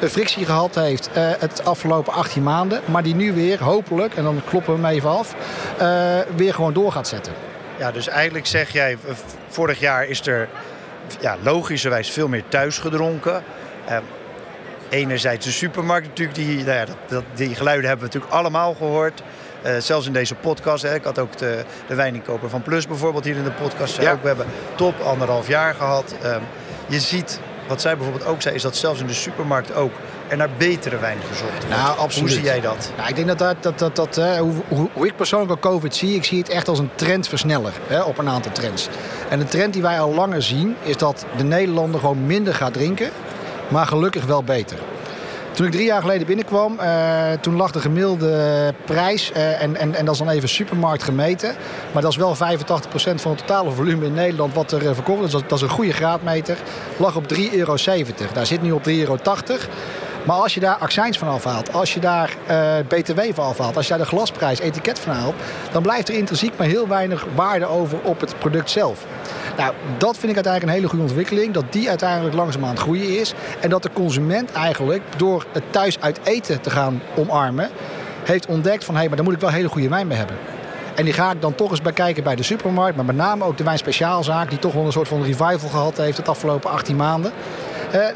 een 0.00 0.08
frictie 0.08 0.44
gehad 0.44 0.74
heeft 0.74 1.08
uh, 1.16 1.30
het 1.38 1.64
afgelopen 1.64 2.12
18 2.12 2.42
maanden. 2.42 2.80
Maar 2.84 3.02
die 3.02 3.14
nu 3.14 3.32
weer 3.32 3.62
hopelijk, 3.62 4.14
en 4.14 4.24
dan 4.24 4.42
kloppen 4.48 4.74
we 4.74 4.80
hem 4.80 4.94
even 4.94 5.10
af, 5.10 5.34
uh, 5.80 6.18
weer 6.36 6.54
gewoon 6.54 6.72
door 6.72 6.92
gaat 6.92 7.08
zetten. 7.08 7.32
Ja, 7.78 7.92
dus 7.92 8.08
eigenlijk 8.08 8.46
zeg 8.46 8.70
jij, 8.70 8.96
vorig 9.48 9.80
jaar 9.80 10.06
is 10.06 10.26
er 10.26 10.48
ja, 11.20 11.36
logischerwijs 11.42 12.10
veel 12.10 12.28
meer 12.28 12.44
thuis 12.48 12.78
gedronken. 12.78 13.42
Uh, 13.88 13.96
enerzijds 14.88 15.44
de 15.44 15.52
supermarkt 15.52 16.06
natuurlijk, 16.06 16.38
die, 16.38 16.56
nou 16.56 16.76
ja, 16.76 16.84
dat, 16.84 16.96
dat, 17.08 17.24
die 17.34 17.54
geluiden 17.54 17.88
hebben 17.88 18.06
we 18.08 18.14
natuurlijk 18.14 18.40
allemaal 18.40 18.74
gehoord. 18.74 19.22
Uh, 19.66 19.76
zelfs 19.78 20.06
in 20.06 20.12
deze 20.12 20.34
podcast. 20.34 20.82
Hè. 20.82 20.94
Ik 20.94 21.04
had 21.04 21.18
ook 21.18 21.36
de, 21.36 21.64
de 21.86 21.94
wijninkoper 21.94 22.48
van 22.48 22.62
Plus 22.62 22.86
bijvoorbeeld 22.86 23.24
hier 23.24 23.36
in 23.36 23.44
de 23.44 23.50
podcast. 23.50 24.00
Ja. 24.00 24.12
Ook, 24.12 24.22
we 24.22 24.28
hebben 24.28 24.46
top 24.74 25.00
anderhalf 25.00 25.48
jaar 25.48 25.74
gehad. 25.74 26.14
Um, 26.24 26.40
je 26.86 27.00
ziet 27.00 27.40
wat 27.68 27.80
zij 27.80 27.96
bijvoorbeeld 27.96 28.26
ook 28.26 28.42
zei, 28.42 28.54
is 28.54 28.62
dat 28.62 28.76
zelfs 28.76 29.00
in 29.00 29.06
de 29.06 29.12
supermarkt 29.12 29.74
ook 29.74 29.92
er 30.28 30.36
naar 30.36 30.50
betere 30.56 30.98
wijn 30.98 31.18
gezocht 31.30 31.50
wordt. 31.50 31.68
Nou, 31.68 31.98
absoluut. 31.98 32.28
Hoe 32.28 32.38
zie 32.38 32.46
jij 32.46 32.60
dat? 32.60 32.92
Nou, 32.96 33.08
ik 33.08 33.14
denk 33.14 33.28
dat, 33.28 33.38
dat, 33.38 33.62
dat, 33.62 33.78
dat, 33.78 33.96
dat 33.96 34.14
hè, 34.14 34.38
hoe, 34.38 34.52
hoe, 34.68 34.88
hoe, 34.92 35.06
ik 35.06 35.16
persoonlijk 35.16 35.50
al 35.50 35.70
COVID 35.70 35.96
zie, 35.96 36.14
ik 36.14 36.24
zie 36.24 36.38
het 36.38 36.48
echt 36.48 36.68
als 36.68 36.78
een 36.78 36.90
trendversneller 36.94 37.72
hè, 37.86 38.02
op 38.02 38.18
een 38.18 38.28
aantal 38.28 38.52
trends. 38.52 38.88
En 39.28 39.38
de 39.38 39.44
trend 39.44 39.72
die 39.72 39.82
wij 39.82 40.00
al 40.00 40.14
langer 40.14 40.42
zien, 40.42 40.76
is 40.82 40.96
dat 40.96 41.26
de 41.36 41.44
Nederlander 41.44 42.00
gewoon 42.00 42.26
minder 42.26 42.54
gaat 42.54 42.72
drinken, 42.72 43.10
maar 43.68 43.86
gelukkig 43.86 44.24
wel 44.24 44.42
beter. 44.42 44.78
Toen 45.58 45.66
ik 45.66 45.72
drie 45.72 45.86
jaar 45.86 46.00
geleden 46.00 46.26
binnenkwam, 46.26 46.78
uh, 46.80 47.32
toen 47.40 47.56
lag 47.56 47.70
de 47.70 47.80
gemiddelde 47.80 48.74
prijs, 48.84 49.32
uh, 49.36 49.62
en, 49.62 49.76
en, 49.76 49.94
en 49.94 50.04
dat 50.04 50.14
is 50.14 50.20
dan 50.20 50.30
even 50.30 50.48
supermarkt 50.48 51.02
gemeten. 51.02 51.54
Maar 51.92 52.02
dat 52.02 52.10
is 52.10 52.16
wel 52.16 52.36
85% 52.36 52.38
van 53.14 53.30
het 53.30 53.38
totale 53.38 53.70
volume 53.70 54.06
in 54.06 54.14
Nederland 54.14 54.54
wat 54.54 54.72
er 54.72 54.82
uh, 54.82 54.90
verkocht 54.92 55.24
is. 55.24 55.30
Dat, 55.30 55.52
is 55.52 55.60
een 55.60 55.68
goede 55.68 55.92
graadmeter. 55.92 56.58
Lag 56.96 57.16
op 57.16 57.24
3,70 57.34 57.54
euro. 57.54 57.76
Daar 58.32 58.46
zit 58.46 58.62
nu 58.62 58.72
op 58.72 58.88
3,80 58.88 58.92
euro. 58.94 59.16
Maar 60.26 60.36
als 60.36 60.54
je 60.54 60.60
daar 60.60 60.76
accijns 60.76 61.18
van 61.18 61.28
afhaalt, 61.28 61.72
als 61.72 61.94
je 61.94 62.00
daar 62.00 62.36
btw 62.88 63.20
van 63.34 63.44
afhaalt, 63.44 63.76
als 63.76 63.86
je 63.86 63.92
daar 63.92 64.02
de 64.02 64.08
glasprijs, 64.08 64.58
etiket 64.58 64.98
van 64.98 65.12
haalt, 65.12 65.34
dan 65.72 65.82
blijft 65.82 66.08
er 66.08 66.14
intrinsiek 66.14 66.52
maar 66.56 66.66
heel 66.66 66.88
weinig 66.88 67.26
waarde 67.34 67.66
over 67.66 67.98
op 68.02 68.20
het 68.20 68.38
product 68.38 68.70
zelf. 68.70 69.06
Nou, 69.58 69.74
dat 69.98 70.18
vind 70.18 70.28
ik 70.28 70.34
uiteindelijk 70.34 70.64
een 70.64 70.78
hele 70.78 70.88
goede 70.88 71.04
ontwikkeling. 71.04 71.54
Dat 71.54 71.72
die 71.72 71.88
uiteindelijk 71.88 72.34
langzaam 72.34 72.64
aan 72.64 72.70
het 72.70 72.78
groeien 72.78 73.20
is. 73.20 73.34
En 73.60 73.70
dat 73.70 73.82
de 73.82 73.90
consument 73.92 74.52
eigenlijk 74.52 75.02
door 75.16 75.46
het 75.52 75.62
thuis 75.70 76.00
uit 76.00 76.20
eten 76.22 76.60
te 76.60 76.70
gaan 76.70 77.02
omarmen, 77.16 77.70
heeft 78.24 78.46
ontdekt 78.46 78.84
van 78.84 78.94
hé, 78.94 79.00
hey, 79.00 79.08
maar 79.08 79.16
daar 79.16 79.26
moet 79.26 79.34
ik 79.34 79.40
wel 79.40 79.50
hele 79.50 79.68
goede 79.68 79.88
wijn 79.88 80.06
mee 80.06 80.18
hebben. 80.18 80.36
En 80.94 81.04
die 81.04 81.12
ga 81.12 81.30
ik 81.30 81.40
dan 81.40 81.54
toch 81.54 81.70
eens 81.70 81.82
bekijken 81.82 82.22
bij 82.22 82.36
de 82.36 82.42
supermarkt. 82.42 82.96
Maar 82.96 83.04
met 83.04 83.16
name 83.16 83.44
ook 83.44 83.56
de 83.56 83.64
wijnspeciaalzaak. 83.64 84.50
Die 84.50 84.58
toch 84.58 84.72
wel 84.72 84.84
een 84.84 84.92
soort 84.92 85.08
van 85.08 85.22
revival 85.22 85.68
gehad 85.68 85.96
heeft 85.96 86.16
het 86.16 86.28
afgelopen 86.28 86.70
18 86.70 86.96
maanden 86.96 87.32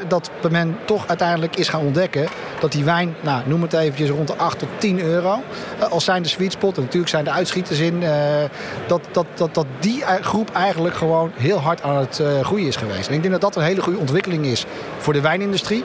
dat 0.07 0.31
men 0.51 0.77
toch 0.85 1.07
uiteindelijk 1.07 1.55
is 1.55 1.69
gaan 1.69 1.81
ontdekken 1.81 2.27
dat 2.59 2.71
die 2.71 2.83
wijn, 2.83 3.15
nou, 3.21 3.41
noem 3.45 3.61
het 3.61 3.73
eventjes, 3.73 4.09
rond 4.09 4.27
de 4.27 4.35
8 4.35 4.59
tot 4.59 4.69
10 4.77 5.01
euro. 5.01 5.41
Uh, 5.79 5.91
als 5.91 6.03
zijn 6.03 6.23
de 6.23 6.29
sweet 6.29 6.51
spot, 6.51 6.75
en 6.75 6.81
natuurlijk 6.81 7.09
zijn 7.09 7.23
de 7.23 7.31
uitschieters 7.31 7.79
in, 7.79 8.01
uh, 8.01 8.09
dat, 8.87 9.01
dat, 9.11 9.25
dat, 9.33 9.53
dat 9.53 9.65
die 9.79 10.03
groep 10.21 10.51
eigenlijk 10.53 10.95
gewoon 10.95 11.31
heel 11.35 11.57
hard 11.59 11.83
aan 11.83 11.97
het 11.97 12.19
uh, 12.19 12.39
groeien 12.39 12.67
is 12.67 12.75
geweest. 12.75 13.07
En 13.07 13.13
ik 13.13 13.21
denk 13.21 13.33
dat 13.33 13.41
dat 13.41 13.55
een 13.55 13.63
hele 13.63 13.81
goede 13.81 13.99
ontwikkeling 13.99 14.45
is 14.45 14.65
voor 14.97 15.13
de 15.13 15.21
wijnindustrie. 15.21 15.83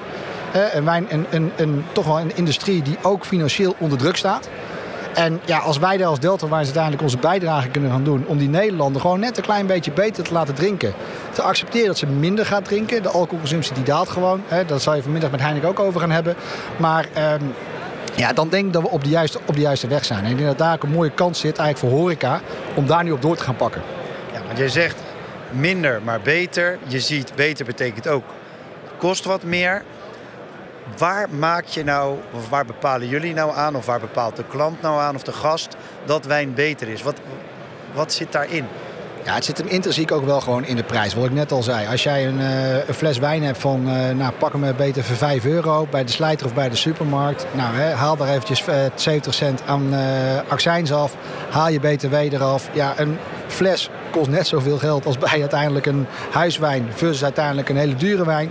een, 0.72 0.84
wijn, 0.84 1.06
een, 1.08 1.26
een, 1.30 1.52
een, 1.56 1.84
toch 1.92 2.06
wel 2.06 2.20
een 2.20 2.36
industrie 2.36 2.82
die 2.82 2.96
ook 3.02 3.24
financieel 3.24 3.74
onder 3.78 3.98
druk 3.98 4.16
staat. 4.16 4.48
En 5.14 5.40
ja, 5.44 5.58
als 5.58 5.78
wij 5.78 5.96
daar 5.96 6.08
als 6.08 6.20
Delta 6.20 6.46
Wines 6.46 6.64
uiteindelijk 6.64 7.02
onze 7.02 7.18
bijdrage 7.18 7.68
kunnen 7.68 7.90
gaan 7.90 8.04
doen... 8.04 8.24
om 8.26 8.38
die 8.38 8.48
Nederlander 8.48 9.00
gewoon 9.00 9.20
net 9.20 9.36
een 9.36 9.42
klein 9.42 9.66
beetje 9.66 9.92
beter 9.92 10.24
te 10.24 10.32
laten 10.32 10.54
drinken. 10.54 10.94
Te 11.32 11.42
accepteren 11.42 11.86
dat 11.86 11.98
ze 11.98 12.06
minder 12.06 12.46
gaat 12.46 12.64
drinken. 12.64 13.02
De 13.02 13.08
alcoholconsumptie 13.08 13.74
die 13.74 13.84
daalt 13.84 14.08
gewoon. 14.08 14.42
Hè, 14.48 14.64
daar 14.64 14.80
zal 14.80 14.94
je 14.94 15.02
vanmiddag 15.02 15.30
met 15.30 15.40
Heineken 15.40 15.68
ook 15.68 15.80
over 15.80 16.00
gaan 16.00 16.10
hebben. 16.10 16.34
Maar... 16.76 17.06
Um, 17.32 17.54
ja, 18.14 18.32
dan 18.32 18.48
denk 18.48 18.66
ik 18.66 18.72
dat 18.72 18.82
we 18.82 18.88
op 18.88 19.04
de, 19.04 19.10
juiste, 19.10 19.38
op 19.46 19.54
de 19.54 19.60
juiste 19.60 19.86
weg 19.86 20.04
zijn. 20.04 20.24
En 20.24 20.30
ik 20.30 20.36
denk 20.36 20.48
dat 20.48 20.58
daar 20.58 20.74
ook 20.74 20.82
een 20.82 20.90
mooie 20.90 21.10
kans 21.10 21.40
zit 21.40 21.58
eigenlijk 21.58 21.94
voor 21.94 22.02
horeca 22.02 22.40
om 22.74 22.86
daar 22.86 23.04
nu 23.04 23.10
op 23.10 23.22
door 23.22 23.36
te 23.36 23.42
gaan 23.42 23.56
pakken. 23.56 23.82
Ja, 24.32 24.40
want 24.46 24.58
jij 24.58 24.68
zegt 24.68 24.96
minder, 25.50 26.00
maar 26.04 26.20
beter. 26.20 26.78
Je 26.86 27.00
ziet 27.00 27.32
beter 27.34 27.64
betekent 27.64 28.08
ook 28.08 28.24
kost 28.96 29.24
wat 29.24 29.42
meer. 29.42 29.82
Waar 30.96 31.28
maak 31.30 31.64
je 31.64 31.84
nou, 31.84 32.16
of 32.34 32.48
waar 32.48 32.64
bepalen 32.64 33.08
jullie 33.08 33.34
nou 33.34 33.56
aan, 33.56 33.76
of 33.76 33.86
waar 33.86 34.00
bepaalt 34.00 34.36
de 34.36 34.44
klant 34.48 34.82
nou 34.82 35.00
aan 35.00 35.14
of 35.14 35.22
de 35.22 35.32
gast 35.32 35.76
dat 36.04 36.24
wijn 36.24 36.54
beter 36.54 36.88
is? 36.88 37.02
Wat, 37.02 37.20
wat 37.92 38.12
zit 38.12 38.32
daarin? 38.32 38.64
Ja, 39.24 39.34
het 39.34 39.44
zit 39.44 39.58
hem 39.58 39.66
intrinsiek 39.66 40.12
ook 40.12 40.24
wel 40.24 40.40
gewoon 40.40 40.64
in 40.64 40.76
de 40.76 40.82
prijs. 40.82 41.14
Wat 41.14 41.24
ik 41.24 41.32
net 41.32 41.52
al 41.52 41.62
zei. 41.62 41.86
Als 41.86 42.02
jij 42.02 42.26
een, 42.26 42.40
uh, 42.40 42.88
een 42.88 42.94
fles 42.94 43.18
wijn 43.18 43.42
hebt 43.42 43.58
van, 43.58 43.88
uh, 43.88 44.10
nou 44.10 44.32
pak 44.38 44.52
hem 44.52 44.76
beter 44.76 45.04
voor 45.04 45.16
5 45.16 45.44
euro 45.44 45.86
bij 45.90 46.04
de 46.04 46.10
slijter 46.10 46.46
of 46.46 46.54
bij 46.54 46.68
de 46.68 46.76
supermarkt. 46.76 47.46
Nou, 47.52 47.74
hè, 47.74 47.92
haal 47.92 48.16
daar 48.16 48.28
eventjes 48.28 48.68
uh, 48.68 48.74
70 48.94 49.34
cent 49.34 49.62
aan 49.66 49.94
accijns 50.48 50.92
af. 50.92 51.16
Haal 51.50 51.68
je 51.68 51.80
BTW 51.80 52.14
eraf. 52.14 52.68
Ja, 52.72 52.94
een 52.96 53.18
fles 53.46 53.90
kost 54.10 54.30
net 54.30 54.46
zoveel 54.46 54.78
geld 54.78 55.06
als 55.06 55.18
bij 55.18 55.40
uiteindelijk 55.40 55.86
een 55.86 56.06
huiswijn 56.30 56.86
versus 56.94 57.24
uiteindelijk 57.24 57.68
een 57.68 57.76
hele 57.76 57.96
dure 57.96 58.24
wijn 58.24 58.50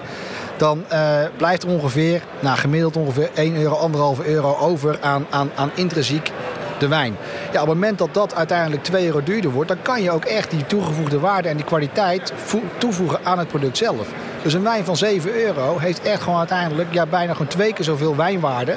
dan 0.58 0.84
uh, 0.92 1.20
blijft 1.38 1.64
er 1.64 1.70
ongeveer, 1.70 2.22
nou, 2.40 2.58
gemiddeld 2.58 2.96
ongeveer 2.98 3.30
1 3.34 3.56
euro, 3.56 4.16
1,5 4.20 4.26
euro 4.26 4.58
over 4.58 4.98
aan, 5.02 5.26
aan, 5.30 5.52
aan 5.56 5.72
intrinsiek 5.76 6.32
de 6.80 6.88
wijn. 6.88 7.18
Ja, 7.52 7.62
op 7.62 7.68
het 7.68 7.76
moment 7.76 7.98
dat 7.98 8.14
dat 8.14 8.36
uiteindelijk 8.36 8.84
2 8.84 9.06
euro 9.06 9.24
duurder 9.24 9.52
wordt, 9.52 9.70
dan 9.70 9.82
kan 9.82 10.02
je 10.02 10.12
ook 10.12 10.26
echt 10.26 10.52
die 10.52 10.66
toegevoegde 10.66 11.20
waarde 11.20 11.50
en 11.50 11.56
die 11.56 11.66
kwaliteit 11.66 12.34
toevoegen 12.78 13.20
aan 13.24 13.40
het 13.40 13.48
product 13.48 13.78
zelf. 13.78 14.08
Dus 14.42 14.54
een 14.54 14.64
wijn 14.64 14.86
van 14.86 14.98
7 14.98 15.34
euro 15.34 15.78
heeft 15.78 16.02
echt 16.02 16.22
gewoon 16.22 16.40
uiteindelijk 16.40 16.94
ja, 16.94 17.06
bijna 17.06 17.32
gewoon 17.32 17.48
twee 17.48 17.74
keer 17.74 17.86
zoveel 17.86 18.16
wijnwaarde. 18.16 18.76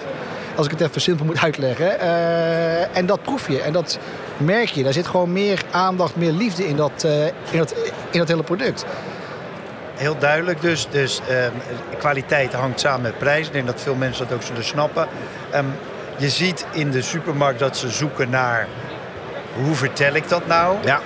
Als 0.57 0.67
ik 0.67 0.73
het 0.79 0.81
even 0.81 1.01
simpel 1.01 1.25
moet 1.25 1.43
uitleggen. 1.43 1.97
Uh, 2.01 2.97
en 2.97 3.07
dat 3.07 3.23
proef 3.23 3.49
je. 3.49 3.61
En 3.61 3.73
dat, 3.73 3.99
merk 4.37 4.69
je, 4.69 4.83
daar 4.83 4.93
zit 4.93 5.07
gewoon 5.07 5.33
meer 5.33 5.63
aandacht, 5.71 6.17
meer 6.17 6.33
liefde 6.33 6.69
in 6.69 6.77
dat, 6.77 7.03
uh, 7.07 7.27
in 7.27 7.59
dat, 7.59 7.75
in 8.11 8.19
dat 8.19 8.29
hele 8.29 8.43
product. 8.43 8.85
Heel 10.01 10.19
duidelijk 10.19 10.61
dus. 10.61 10.87
Dus 10.91 11.21
ehm, 11.29 11.53
kwaliteit 11.99 12.53
hangt 12.53 12.81
samen 12.81 13.03
met 13.03 13.19
prijs. 13.19 13.47
Ik 13.47 13.53
denk 13.53 13.67
dat 13.67 13.81
veel 13.81 13.95
mensen 13.95 14.29
dat 14.29 14.37
ook 14.37 14.43
zullen 14.43 14.65
snappen. 14.65 15.09
Ehm, 15.51 15.65
je 16.17 16.29
ziet 16.29 16.67
in 16.73 16.91
de 16.91 17.03
supermarkt 17.03 17.59
dat 17.59 17.77
ze 17.77 17.89
zoeken 17.89 18.31
naar 18.31 18.67
hoe 19.55 19.75
vertel 19.75 20.15
ik 20.15 20.29
dat 20.29 20.47
nou? 20.47 20.77
Ja. 20.85 21.01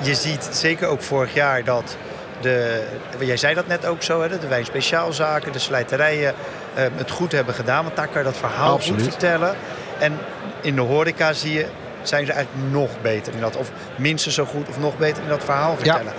Je 0.00 0.14
ziet 0.14 0.48
zeker 0.52 0.88
ook 0.88 1.02
vorig 1.02 1.34
jaar 1.34 1.64
dat 1.64 1.96
de, 2.40 2.82
jij 3.18 3.36
zei 3.36 3.54
dat 3.54 3.66
net 3.66 3.86
ook 3.86 4.02
zo, 4.02 4.22
hè, 4.22 4.38
de 4.38 4.48
wijnspeciaalzaken, 4.48 5.52
de 5.52 5.58
slijterijen 5.58 6.34
ehm, 6.74 6.90
het 6.96 7.10
goed 7.10 7.32
hebben 7.32 7.54
gedaan. 7.54 7.84
Want 7.84 7.96
daar 7.96 8.08
kan 8.08 8.18
je 8.18 8.28
dat 8.28 8.36
verhaal 8.36 8.72
Absoluut. 8.72 9.02
goed 9.02 9.10
vertellen. 9.10 9.54
En 9.98 10.18
in 10.60 10.74
de 10.74 10.80
horeca 10.80 11.32
zie 11.32 11.52
je, 11.52 11.66
zijn 12.02 12.26
ze 12.26 12.32
eigenlijk 12.32 12.72
nog 12.72 12.90
beter 13.02 13.34
in 13.34 13.40
dat. 13.40 13.56
Of 13.56 13.70
minstens 13.96 14.34
zo 14.34 14.44
goed 14.44 14.68
of 14.68 14.78
nog 14.78 14.98
beter 14.98 15.22
in 15.22 15.28
dat 15.28 15.44
verhaal 15.44 15.74
vertellen. 15.74 16.12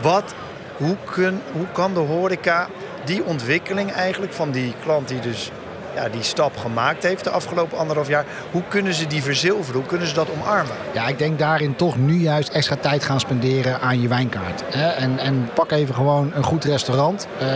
Wat, 0.00 0.34
hoe, 0.76 0.96
kun, 1.10 1.40
hoe 1.52 1.66
kan 1.72 1.94
de 1.94 2.00
horeca 2.00 2.68
die 3.04 3.24
ontwikkeling 3.24 3.92
eigenlijk 3.92 4.32
van 4.32 4.50
die 4.50 4.74
klant 4.82 5.08
die 5.08 5.20
dus 5.20 5.50
ja, 5.94 6.08
die 6.08 6.22
stap 6.22 6.56
gemaakt 6.56 7.02
heeft 7.02 7.24
de 7.24 7.30
afgelopen 7.30 7.78
anderhalf 7.78 8.08
jaar. 8.08 8.24
Hoe 8.50 8.62
kunnen 8.68 8.94
ze 8.94 9.06
die 9.06 9.22
verzilveren? 9.22 9.80
Hoe 9.80 9.88
kunnen 9.88 10.06
ze 10.06 10.14
dat 10.14 10.28
omarmen? 10.30 10.72
Ja, 10.92 11.06
ik 11.06 11.18
denk 11.18 11.38
daarin 11.38 11.76
toch 11.76 11.96
nu 11.96 12.14
juist 12.14 12.48
extra 12.48 12.76
tijd 12.76 13.04
gaan 13.04 13.20
spenderen 13.20 13.80
aan 13.80 14.00
je 14.00 14.08
wijnkaart. 14.08 14.62
En, 14.96 15.18
en 15.18 15.50
pak 15.54 15.70
even 15.70 15.94
gewoon 15.94 16.32
een 16.34 16.44
goed 16.44 16.64
restaurant. 16.64 17.26
Uh, 17.42 17.48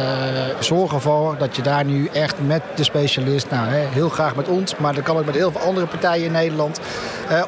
zorg 0.61 0.93
ervoor 0.93 1.37
dat 1.39 1.57
je 1.57 1.63
daar 1.63 1.85
nu 1.85 2.09
echt 2.13 2.35
met 2.47 2.63
de 2.75 2.85
specialist, 2.85 3.51
nou 3.51 3.69
heel 3.71 4.09
graag 4.09 4.37
met 4.37 4.49
ons, 4.49 4.77
maar 4.77 4.95
dat 4.95 5.05
kan 5.05 5.17
ook 5.17 5.25
met 5.25 5.35
heel 5.35 5.51
veel 5.51 5.61
andere 5.61 5.87
partijen 5.87 6.25
in 6.25 6.33
Nederland, 6.33 6.81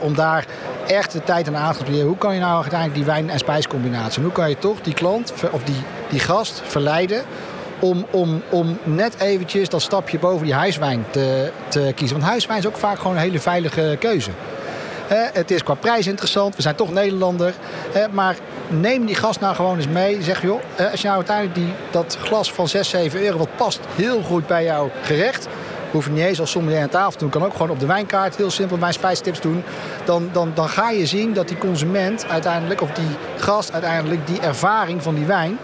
om 0.00 0.14
daar 0.14 0.44
echt 0.88 1.12
de 1.12 1.24
tijd 1.24 1.46
en 1.46 1.56
aandacht 1.56 1.86
te 1.86 2.02
Hoe 2.02 2.18
kan 2.18 2.34
je 2.34 2.40
nou 2.40 2.54
uiteindelijk 2.54 2.94
die 2.94 3.04
wijn- 3.04 3.30
en 3.30 3.38
spijscombinatie? 3.38 4.22
Hoe 4.22 4.32
kan 4.32 4.48
je 4.48 4.58
toch 4.58 4.80
die 4.80 4.94
klant 4.94 5.32
of 5.50 5.62
die, 5.62 5.82
die 6.08 6.20
gast 6.20 6.62
verleiden 6.64 7.24
om, 7.78 8.06
om, 8.10 8.42
om 8.48 8.78
net 8.82 9.20
eventjes 9.20 9.68
dat 9.68 9.82
stapje 9.82 10.18
boven 10.18 10.44
die 10.44 10.54
huiswijn 10.54 11.04
te, 11.10 11.52
te 11.68 11.92
kiezen. 11.94 12.16
Want 12.16 12.30
huiswijn 12.30 12.58
is 12.58 12.66
ook 12.66 12.76
vaak 12.76 12.98
gewoon 12.98 13.16
een 13.16 13.22
hele 13.22 13.40
veilige 13.40 13.96
keuze. 13.98 14.30
het 15.32 15.50
is 15.50 15.62
qua 15.62 15.74
prijs 15.74 16.06
interessant, 16.06 16.56
we 16.56 16.62
zijn 16.62 16.74
toch 16.74 16.92
Nederlander. 16.92 17.54
maar 18.10 18.36
neem 18.68 19.06
die 19.06 19.14
gast 19.14 19.40
nou 19.40 19.54
gewoon 19.54 19.76
eens 19.76 19.88
mee. 19.88 20.22
Zeg 20.22 20.42
joh, 20.42 20.60
als 20.90 21.00
je 21.00 21.06
nou 21.06 21.16
uiteindelijk 21.16 21.54
die, 21.54 21.72
dat 21.90 22.18
glas 22.20 22.52
van 22.52 22.68
6, 22.68 22.88
7 22.88 23.22
euro, 23.22 23.38
wat 23.38 23.56
past 23.56 23.80
heel 23.96 24.22
goed 24.22 24.46
bij 24.46 24.64
jouw 24.64 24.90
gerecht. 25.02 25.48
Hoef 25.90 26.04
je 26.04 26.10
niet 26.10 26.24
eens 26.24 26.40
als 26.40 26.50
sommelier 26.50 26.80
aan 26.80 26.88
tafel 26.88 27.18
doen. 27.18 27.28
Kan 27.28 27.44
ook 27.44 27.52
gewoon 27.52 27.70
op 27.70 27.80
de 27.80 27.86
wijnkaart 27.86 28.36
heel 28.36 28.50
simpel 28.50 28.76
mijn 28.76 28.92
spijstips 28.92 29.40
doen. 29.40 29.62
Dan, 30.04 30.28
dan, 30.32 30.50
dan 30.54 30.68
ga 30.68 30.90
je 30.90 31.06
zien 31.06 31.32
dat 31.32 31.48
die 31.48 31.58
consument 31.58 32.26
uiteindelijk, 32.28 32.80
of 32.80 32.90
die 32.90 33.16
gast 33.36 33.72
uiteindelijk, 33.72 34.26
die 34.26 34.40
ervaring 34.40 35.02
van 35.02 35.14
die 35.14 35.26
wijn 35.26 35.58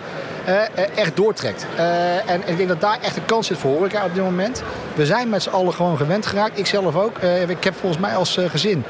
uh, 0.48 0.98
echt 0.98 1.16
doortrekt. 1.16 1.66
Uh, 1.76 2.30
en 2.30 2.42
ik 2.44 2.56
denk 2.56 2.68
dat 2.68 2.80
daar 2.80 2.98
echt 3.00 3.16
een 3.16 3.24
kans 3.24 3.46
zit 3.46 3.58
voor 3.58 3.70
horeca 3.70 4.04
op 4.04 4.14
dit 4.14 4.24
moment. 4.24 4.62
We 4.94 5.06
zijn 5.06 5.28
met 5.28 5.42
z'n 5.42 5.50
allen 5.50 5.72
gewoon 5.72 5.96
gewend 5.96 6.26
geraakt. 6.26 6.58
Ik 6.58 6.66
zelf 6.66 6.96
ook. 6.96 7.18
ik 7.48 7.64
heb 7.64 7.74
volgens 7.74 8.00
mij 8.00 8.16
als 8.16 8.38
gezin 8.46 8.84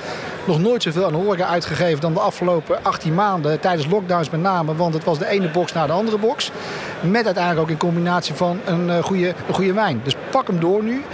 nog 0.47 0.61
nooit 0.61 0.83
zoveel 0.83 1.05
aan 1.05 1.15
horeca 1.15 1.47
uitgegeven 1.47 2.01
dan 2.01 2.15
de 2.15 2.21
afgelopen 2.21 2.85
18 2.85 3.15
maanden. 3.15 3.61
Tijdens 3.61 3.87
lockdowns 3.87 4.31
met 4.31 4.41
name. 4.41 4.75
Want 4.77 4.95
het 4.95 5.05
was 5.05 5.19
de 5.19 5.27
ene 5.27 5.51
box 5.51 5.73
naar 5.73 5.87
de 5.87 5.93
andere 5.93 6.19
box. 6.19 6.51
Met 7.01 7.25
uiteindelijk 7.25 7.63
ook 7.63 7.71
in 7.71 7.77
combinatie 7.77 8.35
van 8.35 8.61
een, 8.65 9.03
goede, 9.03 9.35
een 9.49 9.55
goede 9.55 9.73
wijn. 9.73 10.01
Dus 10.05 10.15
pak 10.37 10.47
hem 10.47 10.61
door 10.61 10.83
nu. 10.83 11.05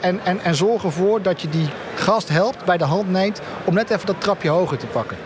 en, 0.00 0.20
en, 0.24 0.40
en 0.40 0.54
zorg 0.54 0.84
ervoor 0.84 1.22
dat 1.22 1.42
je 1.42 1.48
die 1.48 1.68
gast 1.94 2.28
helpt, 2.28 2.64
bij 2.64 2.76
de 2.76 2.84
hand 2.84 3.10
neemt. 3.10 3.40
Om 3.64 3.74
net 3.74 3.90
even 3.90 4.06
dat 4.06 4.20
trapje 4.20 4.48
hoger 4.48 4.76
te 4.76 4.86
pakken. 4.86 5.16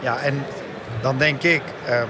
Ja, 0.00 0.18
en 0.18 0.44
dan 1.00 1.18
denk 1.18 1.42
ik... 1.42 1.62
Um 1.90 2.08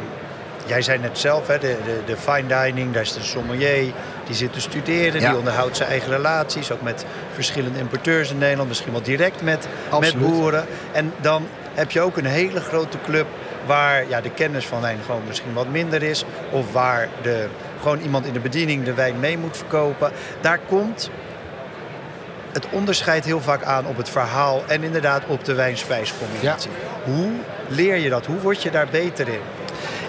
Jij 0.66 0.82
zei 0.82 0.98
net 0.98 1.18
zelf, 1.18 1.46
hè, 1.46 1.58
de, 1.58 1.76
de, 1.84 2.00
de 2.06 2.16
fine 2.16 2.46
dining, 2.46 2.92
daar 2.92 3.02
is 3.02 3.12
de 3.12 3.22
sommelier. 3.22 3.92
Die 4.26 4.34
zit 4.34 4.52
te 4.52 4.60
studeren, 4.60 5.20
die 5.20 5.36
onderhoudt 5.36 5.76
zijn 5.76 5.88
eigen 5.88 6.10
relaties. 6.10 6.70
Ook 6.72 6.82
met 6.82 7.04
verschillende 7.32 7.78
importeurs 7.78 8.30
in 8.30 8.38
Nederland. 8.38 8.68
Misschien 8.68 8.92
wel 8.92 9.02
direct 9.02 9.42
met, 9.42 9.68
met 10.00 10.18
boeren. 10.18 10.66
En 10.92 11.12
dan 11.20 11.46
heb 11.74 11.90
je 11.90 12.00
ook 12.00 12.16
een 12.16 12.24
hele 12.24 12.60
grote 12.60 12.98
club 13.04 13.26
waar 13.66 14.08
ja, 14.08 14.20
de 14.20 14.30
kennis 14.30 14.66
van 14.66 14.80
wijn 14.80 14.98
gewoon 15.06 15.22
misschien 15.26 15.52
wat 15.52 15.68
minder 15.68 16.02
is. 16.02 16.24
Of 16.50 16.72
waar 16.72 17.08
de, 17.22 17.46
gewoon 17.80 18.00
iemand 18.00 18.26
in 18.26 18.32
de 18.32 18.40
bediening 18.40 18.84
de 18.84 18.94
wijn 18.94 19.20
mee 19.20 19.38
moet 19.38 19.56
verkopen. 19.56 20.12
Daar 20.40 20.58
komt 20.68 21.10
het 22.52 22.66
onderscheid 22.70 23.24
heel 23.24 23.40
vaak 23.40 23.62
aan 23.62 23.86
op 23.86 23.96
het 23.96 24.08
verhaal 24.08 24.62
en 24.66 24.82
inderdaad 24.82 25.22
op 25.26 25.44
de 25.44 25.54
wijn-spijscombinatie. 25.54 26.70
Hoe 27.04 27.30
leer 27.68 27.96
je 27.96 28.08
dat? 28.08 28.26
Hoe 28.26 28.38
word 28.38 28.62
je 28.62 28.70
daar 28.70 28.88
beter 28.90 29.28
in? 29.28 29.40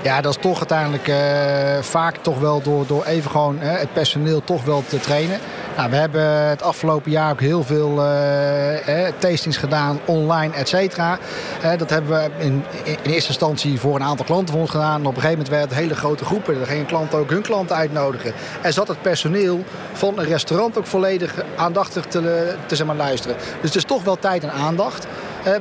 Ja, 0.01 0.21
dat 0.21 0.35
is 0.35 0.41
toch 0.41 0.57
uiteindelijk 0.57 1.07
uh, 1.07 1.81
vaak 1.81 2.17
toch 2.21 2.39
wel 2.39 2.61
door, 2.61 2.87
door 2.87 3.05
even 3.05 3.31
gewoon 3.31 3.57
uh, 3.61 3.77
het 3.77 3.93
personeel 3.93 4.43
toch 4.43 4.63
wel 4.63 4.83
te 4.87 4.99
trainen. 4.99 5.39
Nou, 5.75 5.89
we 5.89 5.95
hebben 5.95 6.47
het 6.47 6.61
afgelopen 6.61 7.11
jaar 7.11 7.31
ook 7.31 7.39
heel 7.39 7.63
veel 7.63 8.05
uh, 8.05 9.07
tastings 9.17 9.57
gedaan, 9.57 9.99
online, 10.05 10.53
et 10.53 10.67
cetera. 10.67 11.17
dat 11.77 11.89
hebben 11.89 12.11
we 12.11 12.43
in, 12.43 12.63
in, 12.83 12.97
eerste 13.03 13.29
instantie 13.29 13.79
voor 13.79 13.95
een 13.95 14.03
aantal 14.03 14.25
klanten 14.25 14.51
van 14.51 14.61
ons 14.61 14.69
gedaan. 14.69 14.99
Op 14.99 15.05
een 15.05 15.21
gegeven 15.21 15.29
moment 15.31 15.49
werden 15.49 15.69
het 15.69 15.77
hele 15.77 15.95
grote 15.95 16.25
groepen. 16.25 16.59
Er 16.59 16.65
gingen 16.65 16.85
klanten 16.85 17.19
ook 17.19 17.29
hun 17.29 17.41
klanten 17.41 17.75
uitnodigen. 17.75 18.33
En 18.61 18.73
zat 18.73 18.87
het 18.87 19.01
personeel 19.01 19.63
van 19.93 20.19
een 20.19 20.25
restaurant 20.25 20.77
ook 20.77 20.87
volledig 20.87 21.43
aandachtig 21.55 22.05
te, 22.05 22.55
te 22.65 22.85
luisteren. 22.85 23.37
Dus 23.37 23.69
het 23.69 23.75
is 23.75 23.83
toch 23.83 24.03
wel 24.03 24.19
tijd 24.19 24.43
en 24.43 24.51
aandacht. 24.51 25.07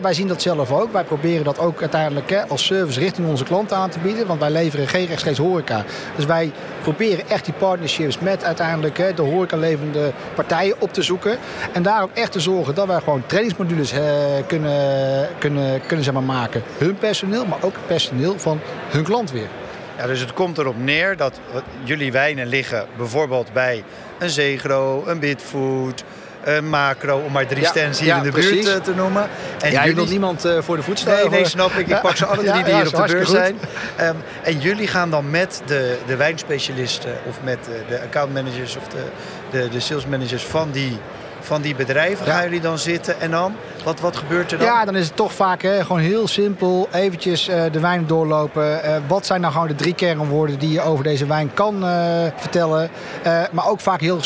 Wij 0.03 0.15
zien 0.15 0.29
dat 0.29 0.43
zelf 0.43 0.73
ook. 0.73 0.93
Wij 0.93 1.05
proberen 1.05 1.45
dat 1.45 1.59
ook 1.59 1.81
uiteindelijk 1.81 2.45
als 2.49 2.67
service 2.67 3.01
richting 3.01 3.29
onze 3.29 3.45
klanten 3.45 3.77
aan 3.77 3.91
te 3.91 3.99
bieden. 3.99 4.27
Want 4.27 4.41
wij 4.41 4.51
leveren 4.51 4.89
geen 4.89 5.07
rechtstreeks 5.07 5.39
horeca. 5.39 5.85
Dus 6.17 6.25
wij 6.25 6.53
proberen 6.83 7.29
echt 7.29 7.45
die 7.45 7.55
partnerships 7.55 8.19
met 8.19 8.45
uiteindelijk 8.45 9.17
de 9.17 9.23
horeca 9.23 9.57
levende 9.57 10.13
partijen 10.35 10.81
op 10.81 10.93
te 10.93 11.03
zoeken. 11.03 11.39
En 11.73 11.83
daar 11.83 12.03
ook 12.03 12.15
echt 12.15 12.33
te 12.33 12.41
zorgen 12.41 12.75
dat 12.75 12.87
wij 12.87 12.99
gewoon 12.99 13.23
trainingsmodules 13.27 13.93
eh, 13.93 14.03
kunnen, 14.47 15.29
kunnen, 15.39 15.81
kunnen 15.87 16.05
zeg 16.05 16.15
maar, 16.15 16.23
maken. 16.23 16.63
Hun 16.79 16.99
personeel, 16.99 17.47
maar 17.47 17.63
ook 17.63 17.75
het 17.75 17.87
personeel 17.87 18.39
van 18.39 18.61
hun 18.89 19.05
klant 19.05 19.31
weer. 19.31 19.49
Ja, 19.97 20.07
dus 20.07 20.21
het 20.21 20.33
komt 20.33 20.59
erop 20.59 20.79
neer 20.79 21.17
dat 21.17 21.41
jullie 21.83 22.13
wijnen 22.13 22.47
liggen 22.47 22.87
bijvoorbeeld 22.97 23.53
bij 23.53 23.85
een 24.19 24.31
Zegro, 24.31 25.03
een 25.07 25.19
Bitfood, 25.19 26.05
een 26.45 26.69
macro, 26.69 27.19
om 27.19 27.33
maar 27.33 27.47
drie 27.47 27.65
stands 27.65 28.01
hier 28.01 28.17
in 28.17 28.23
de 28.23 28.31
buurt 28.31 28.69
eh, 28.69 28.77
te 28.77 28.95
noemen. 28.95 29.29
En 29.61 29.71
ja, 29.71 29.81
jullie... 29.81 29.95
wil 29.95 30.07
niemand 30.07 30.47
uh, 30.47 30.63
voor 30.63 30.77
de 30.77 30.83
voet 30.83 30.99
staan? 30.99 31.15
Nee, 31.15 31.29
nee, 31.29 31.45
snap 31.45 31.71
ik. 31.71 31.89
Ik 31.89 32.01
pak 32.01 32.17
ze 32.17 32.27
alle 32.27 32.45
drie 32.45 32.65
die 32.65 32.75
hier 32.75 32.87
op 32.87 33.07
de 33.07 33.13
beurs 33.13 33.31
zijn. 33.31 33.59
Um, 34.01 34.17
en 34.43 34.59
jullie 34.59 34.87
gaan 34.87 35.11
dan 35.11 35.31
met 35.31 35.63
de, 35.67 35.99
de 36.07 36.17
wijnspecialisten 36.17 37.17
of 37.29 37.39
met 37.43 37.59
de, 37.65 37.81
de 37.89 38.01
accountmanagers 38.01 38.77
of 38.77 38.89
de, 38.89 39.05
de, 39.51 39.69
de 39.69 39.81
salesmanagers 39.81 40.45
van 40.45 40.71
die 40.71 40.99
van 41.45 41.63
die 41.63 41.75
bedrijven 41.75 42.27
gaan 42.27 42.43
jullie 42.43 42.61
dan 42.61 42.79
zitten 42.79 43.21
en 43.21 43.31
dan? 43.31 43.55
Wat, 43.85 44.01
wat 44.01 44.17
gebeurt 44.17 44.53
er 44.53 44.59
dan? 44.59 44.67
Ja, 44.67 44.85
dan 44.85 44.97
is 44.97 45.07
het 45.07 45.17
toch 45.17 45.33
vaak 45.33 45.63
hè, 45.63 45.85
gewoon 45.85 46.01
heel 46.01 46.29
simpel. 46.29 46.89
Eventjes 46.93 47.49
uh, 47.49 47.63
de 47.73 47.81
wijn 47.81 48.07
doorlopen. 48.07 48.81
Uh, 48.85 48.97
wat 49.07 49.27
zijn 49.27 49.41
nou 49.41 49.53
gewoon 49.53 49.69
de 49.69 49.75
drie 49.75 49.95
kernwoorden 49.95 50.59
die 50.59 50.73
je 50.73 50.81
over 50.81 51.05
deze 51.05 51.27
wijn 51.27 51.51
kan 51.55 51.85
uh, 51.85 51.91
vertellen? 52.37 52.91
maar 53.51 53.69
ook 53.69 53.81
vaak 53.81 54.01
heel, 54.01 54.21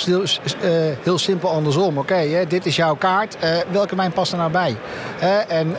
heel 1.02 1.18
simpel 1.18 1.50
andersom. 1.50 1.98
Oké, 1.98 2.12
okay, 2.12 2.46
dit 2.46 2.66
is 2.66 2.76
jouw 2.76 2.94
kaart. 2.94 3.36
welke 3.70 3.96
wijn 3.96 4.12
past 4.12 4.32
er 4.32 4.38
nou 4.38 4.50
bij? 4.50 4.76
en 5.48 5.76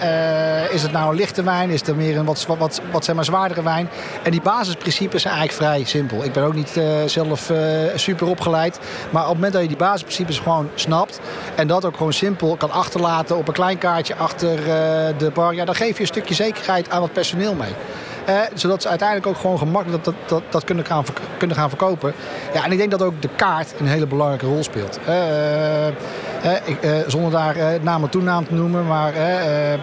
is 0.72 0.82
het 0.82 0.92
nou 0.92 1.10
een 1.10 1.16
lichte 1.16 1.44
wijn? 1.44 1.70
Is 1.70 1.86
het 1.86 1.96
meer 1.96 2.18
een 2.18 2.26
wat, 2.26 2.46
wat, 2.46 2.82
wat, 2.92 3.06
zeg 3.06 3.16
maar 3.16 3.26
zwaardere 3.26 3.64
wijn? 3.64 3.90
En 4.24 4.32
die 4.32 4.42
basisprincipes 4.42 5.22
zijn 5.22 5.34
eigenlijk 5.34 5.64
vrij 5.64 5.84
simpel. 5.84 6.24
Ik 6.24 6.34
ben 6.34 6.44
ook 6.44 6.54
niet 6.54 6.80
zelf 7.06 7.52
super 7.96 8.28
opgeleid. 8.28 8.80
Maar 9.10 9.22
op 9.22 9.28
het 9.28 9.36
moment 9.36 9.54
dat 9.54 9.62
je 9.62 9.68
die 9.68 9.78
basisprincipes 9.78 10.40
gewoon 10.40 10.70
snapt... 10.76 11.20
En 11.56 11.68
dat 11.68 11.86
ook 11.86 11.98
gewoon 11.98 12.14
simpel 12.14 12.56
kan 12.56 12.72
achterlaten 12.72 13.38
op 13.38 13.48
een 13.48 13.54
klein 13.54 13.78
kaartje 13.78 14.16
achter 14.16 14.58
eh, 14.60 14.66
de 15.18 15.32
bar. 15.34 15.54
Ja, 15.54 15.66
dan 15.66 15.76
geef 15.76 15.96
je 15.96 16.02
een 16.02 16.08
stukje 16.08 16.34
zekerheid 16.34 16.90
aan 16.90 17.02
het 17.02 17.14
personeel 17.14 17.54
mee. 17.54 17.72
Uh, 18.30 18.36
zodat 18.54 18.82
ze 18.82 18.90
uiteindelijk 18.90 19.28
ook 19.28 19.38
gewoon 19.38 19.58
gemakkelijk 19.58 20.04
dat, 20.04 20.14
dat, 20.28 20.42
dat, 20.50 20.64
kunnen, 20.64 20.86
gaan, 20.86 21.70
verkopen. 21.70 22.14
Ja, 22.54 22.66
en 22.66 22.72
ik 22.72 22.78
denk 22.78 22.92
dat 22.92 23.02
ook 23.02 23.22
de 23.22 23.30
kaart 23.36 23.74
een 23.80 23.88
hele 23.88 24.08
belangrijke 24.08 24.46
rol 24.46 24.64
speelt. 24.64 25.00
Ik, 26.66 26.78
zonder 27.08 27.32
daar 27.32 27.56
naam 27.82 28.04
en 28.04 28.10
toenaam 28.10 28.48
te 28.48 28.54
noemen, 28.54 28.88
maar 28.88 29.14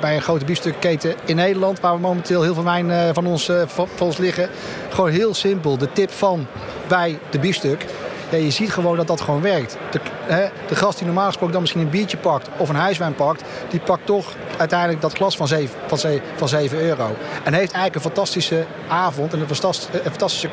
bij 0.00 0.14
een 0.14 0.22
grote 0.22 0.44
biefstukketen 0.44 1.14
in 1.24 1.36
Nederland, 1.36 1.80
waar 1.80 1.94
we 1.94 2.00
momenteel 2.00 2.42
heel 2.42 2.54
veel 2.54 2.64
wijn 2.64 3.14
van, 3.14 3.26
ons, 3.26 3.50
van, 3.66 3.88
van 3.94 4.06
ons 4.06 4.16
liggen, 4.16 4.48
gewoon 4.90 5.10
heel 5.10 5.34
simpel. 5.34 5.78
De 5.78 5.92
tip 5.92 6.10
van 6.10 6.46
bij 6.88 7.18
de 7.30 7.38
biefstuk 7.38 7.86
ja, 8.28 8.36
je 8.38 8.50
ziet 8.50 8.72
gewoon 8.72 8.96
dat 8.96 9.06
dat 9.06 9.20
gewoon 9.20 9.40
werkt. 9.40 9.76
De, 9.90 10.00
hè, 10.26 10.46
de 10.68 10.74
gast 10.74 10.98
die 10.98 11.06
normaal 11.06 11.26
gesproken 11.26 11.52
dan 11.52 11.60
misschien 11.60 11.82
een 11.82 11.90
biertje 11.90 12.16
pakt 12.16 12.48
of 12.56 12.68
een 12.68 12.74
huiswijn 12.74 13.14
pakt, 13.14 13.42
die 13.70 13.80
pakt 13.80 14.06
toch 14.06 14.32
uiteindelijk 14.56 15.00
dat 15.00 15.12
glas 15.12 15.36
van 15.36 15.48
7, 15.48 15.76
van 15.86 15.98
7, 15.98 16.26
van 16.36 16.48
7 16.48 16.80
euro. 16.80 17.16
En 17.44 17.52
heeft 17.52 17.72
eigenlijk 17.72 17.94
een 17.94 18.00
fantastische 18.00 18.64
avond 18.88 19.32
en 19.32 19.40
een 19.40 19.46
fantastische, 19.46 20.00
fantastische 20.02 20.48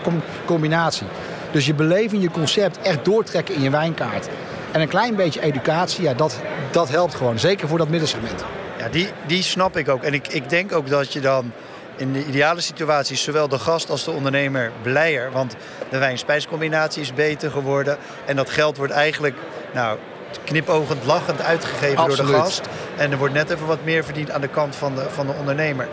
combinatie. 0.45 1.07
Dus 1.51 1.65
je 1.65 1.73
beleving, 1.73 2.21
je 2.21 2.31
concept 2.31 2.81
echt 2.81 3.05
doortrekken 3.05 3.55
in 3.55 3.61
je 3.61 3.69
wijnkaart. 3.69 4.27
En 4.71 4.81
een 4.81 4.87
klein 4.87 5.15
beetje 5.15 5.41
educatie, 5.41 6.03
ja, 6.03 6.13
dat, 6.13 6.39
dat 6.71 6.89
helpt 6.89 7.15
gewoon. 7.15 7.39
Zeker 7.39 7.67
voor 7.67 7.77
dat 7.77 7.89
middensegment. 7.89 8.43
Ja, 8.77 8.89
die, 8.89 9.07
die 9.27 9.43
snap 9.43 9.77
ik 9.77 9.89
ook. 9.89 10.03
En 10.03 10.13
ik, 10.13 10.27
ik 10.27 10.49
denk 10.49 10.71
ook 10.71 10.89
dat 10.89 11.13
je 11.13 11.19
dan 11.19 11.51
in 11.95 12.13
de 12.13 12.25
ideale 12.25 12.61
situatie 12.61 13.17
zowel 13.17 13.47
de 13.47 13.59
gast 13.59 13.89
als 13.89 14.03
de 14.03 14.11
ondernemer 14.11 14.71
blijer. 14.81 15.31
Want 15.31 15.55
de 15.89 15.97
wijn-spijscombinatie 15.97 17.01
is 17.01 17.13
beter 17.13 17.51
geworden. 17.51 17.97
En 18.25 18.35
dat 18.35 18.49
geld 18.49 18.77
wordt 18.77 18.93
eigenlijk 18.93 19.35
nou, 19.73 19.97
knipogend 20.43 21.05
lachend 21.05 21.41
uitgegeven 21.41 22.07
door 22.07 22.15
de 22.15 22.25
gast. 22.25 22.61
En 22.97 23.11
er 23.11 23.17
wordt 23.17 23.33
net 23.33 23.49
even 23.49 23.67
wat 23.67 23.83
meer 23.83 24.03
verdiend 24.03 24.31
aan 24.31 24.41
de 24.41 24.47
kant 24.47 24.75
van 24.75 24.95
de, 24.95 25.05
van 25.09 25.27
de 25.27 25.33
ondernemer. 25.33 25.87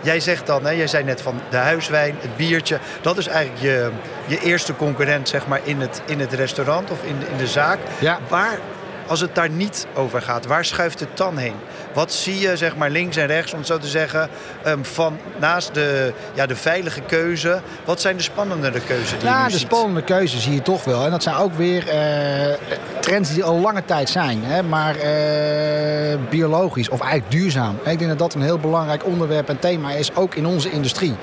Jij 0.00 0.20
zegt 0.20 0.46
dan, 0.46 0.64
hè, 0.64 0.70
jij 0.70 0.86
zei 0.86 1.04
net 1.04 1.22
van 1.22 1.40
de 1.50 1.56
huiswijn, 1.56 2.16
het 2.20 2.36
biertje. 2.36 2.78
Dat 3.00 3.18
is 3.18 3.26
eigenlijk 3.26 3.62
je, 3.62 3.90
je 4.26 4.40
eerste 4.40 4.76
concurrent 4.76 5.28
zeg 5.28 5.46
maar, 5.46 5.60
in, 5.62 5.80
het, 5.80 6.02
in 6.04 6.20
het 6.20 6.32
restaurant 6.32 6.90
of 6.90 7.02
in 7.04 7.18
de, 7.18 7.26
in 7.26 7.36
de 7.36 7.46
zaak. 7.46 7.78
Ja. 7.98 8.18
Waar, 8.28 8.58
als 9.06 9.20
het 9.20 9.34
daar 9.34 9.50
niet 9.50 9.86
over 9.94 10.22
gaat, 10.22 10.46
waar 10.46 10.64
schuift 10.64 11.00
het 11.00 11.16
dan 11.16 11.36
heen? 11.36 11.54
Wat 11.94 12.12
zie 12.12 12.38
je 12.38 12.56
zeg 12.56 12.76
maar, 12.76 12.90
links 12.90 13.16
en 13.16 13.26
rechts, 13.26 13.52
om 13.52 13.58
het 13.58 13.66
zo 13.66 13.78
te 13.78 13.86
zeggen, 13.86 14.28
um, 14.66 14.84
van 14.84 15.18
naast 15.38 15.74
de, 15.74 16.12
ja, 16.34 16.46
de 16.46 16.56
veilige 16.56 17.00
keuze? 17.00 17.60
Wat 17.84 18.00
zijn 18.00 18.16
de 18.16 18.22
spannendere 18.22 18.80
keuzes 18.80 19.10
die 19.10 19.28
ja, 19.28 19.36
je 19.36 19.44
nu 19.44 19.44
de 19.44 19.58
ziet? 19.58 19.66
spannende 19.66 20.02
keuzes 20.02 20.42
zie 20.42 20.54
je 20.54 20.62
toch 20.62 20.84
wel. 20.84 21.04
En 21.04 21.10
dat 21.10 21.22
zijn 21.22 21.36
ook 21.36 21.54
weer 21.54 21.88
eh, 21.88 22.54
trends 23.00 23.34
die 23.34 23.44
al 23.44 23.60
lange 23.60 23.84
tijd 23.84 24.08
zijn. 24.08 24.44
Hè, 24.44 24.62
maar 24.62 24.96
eh, 24.96 26.18
biologisch 26.30 26.88
of 26.88 27.00
eigenlijk 27.00 27.30
duurzaam. 27.30 27.78
Ik 27.84 27.98
denk 27.98 28.08
dat 28.10 28.18
dat 28.18 28.34
een 28.34 28.42
heel 28.42 28.58
belangrijk 28.58 29.06
onderwerp 29.06 29.48
en 29.48 29.58
thema 29.58 29.92
is, 29.92 30.14
ook 30.14 30.34
in 30.34 30.46
onze 30.46 30.70
industrie. 30.70 31.14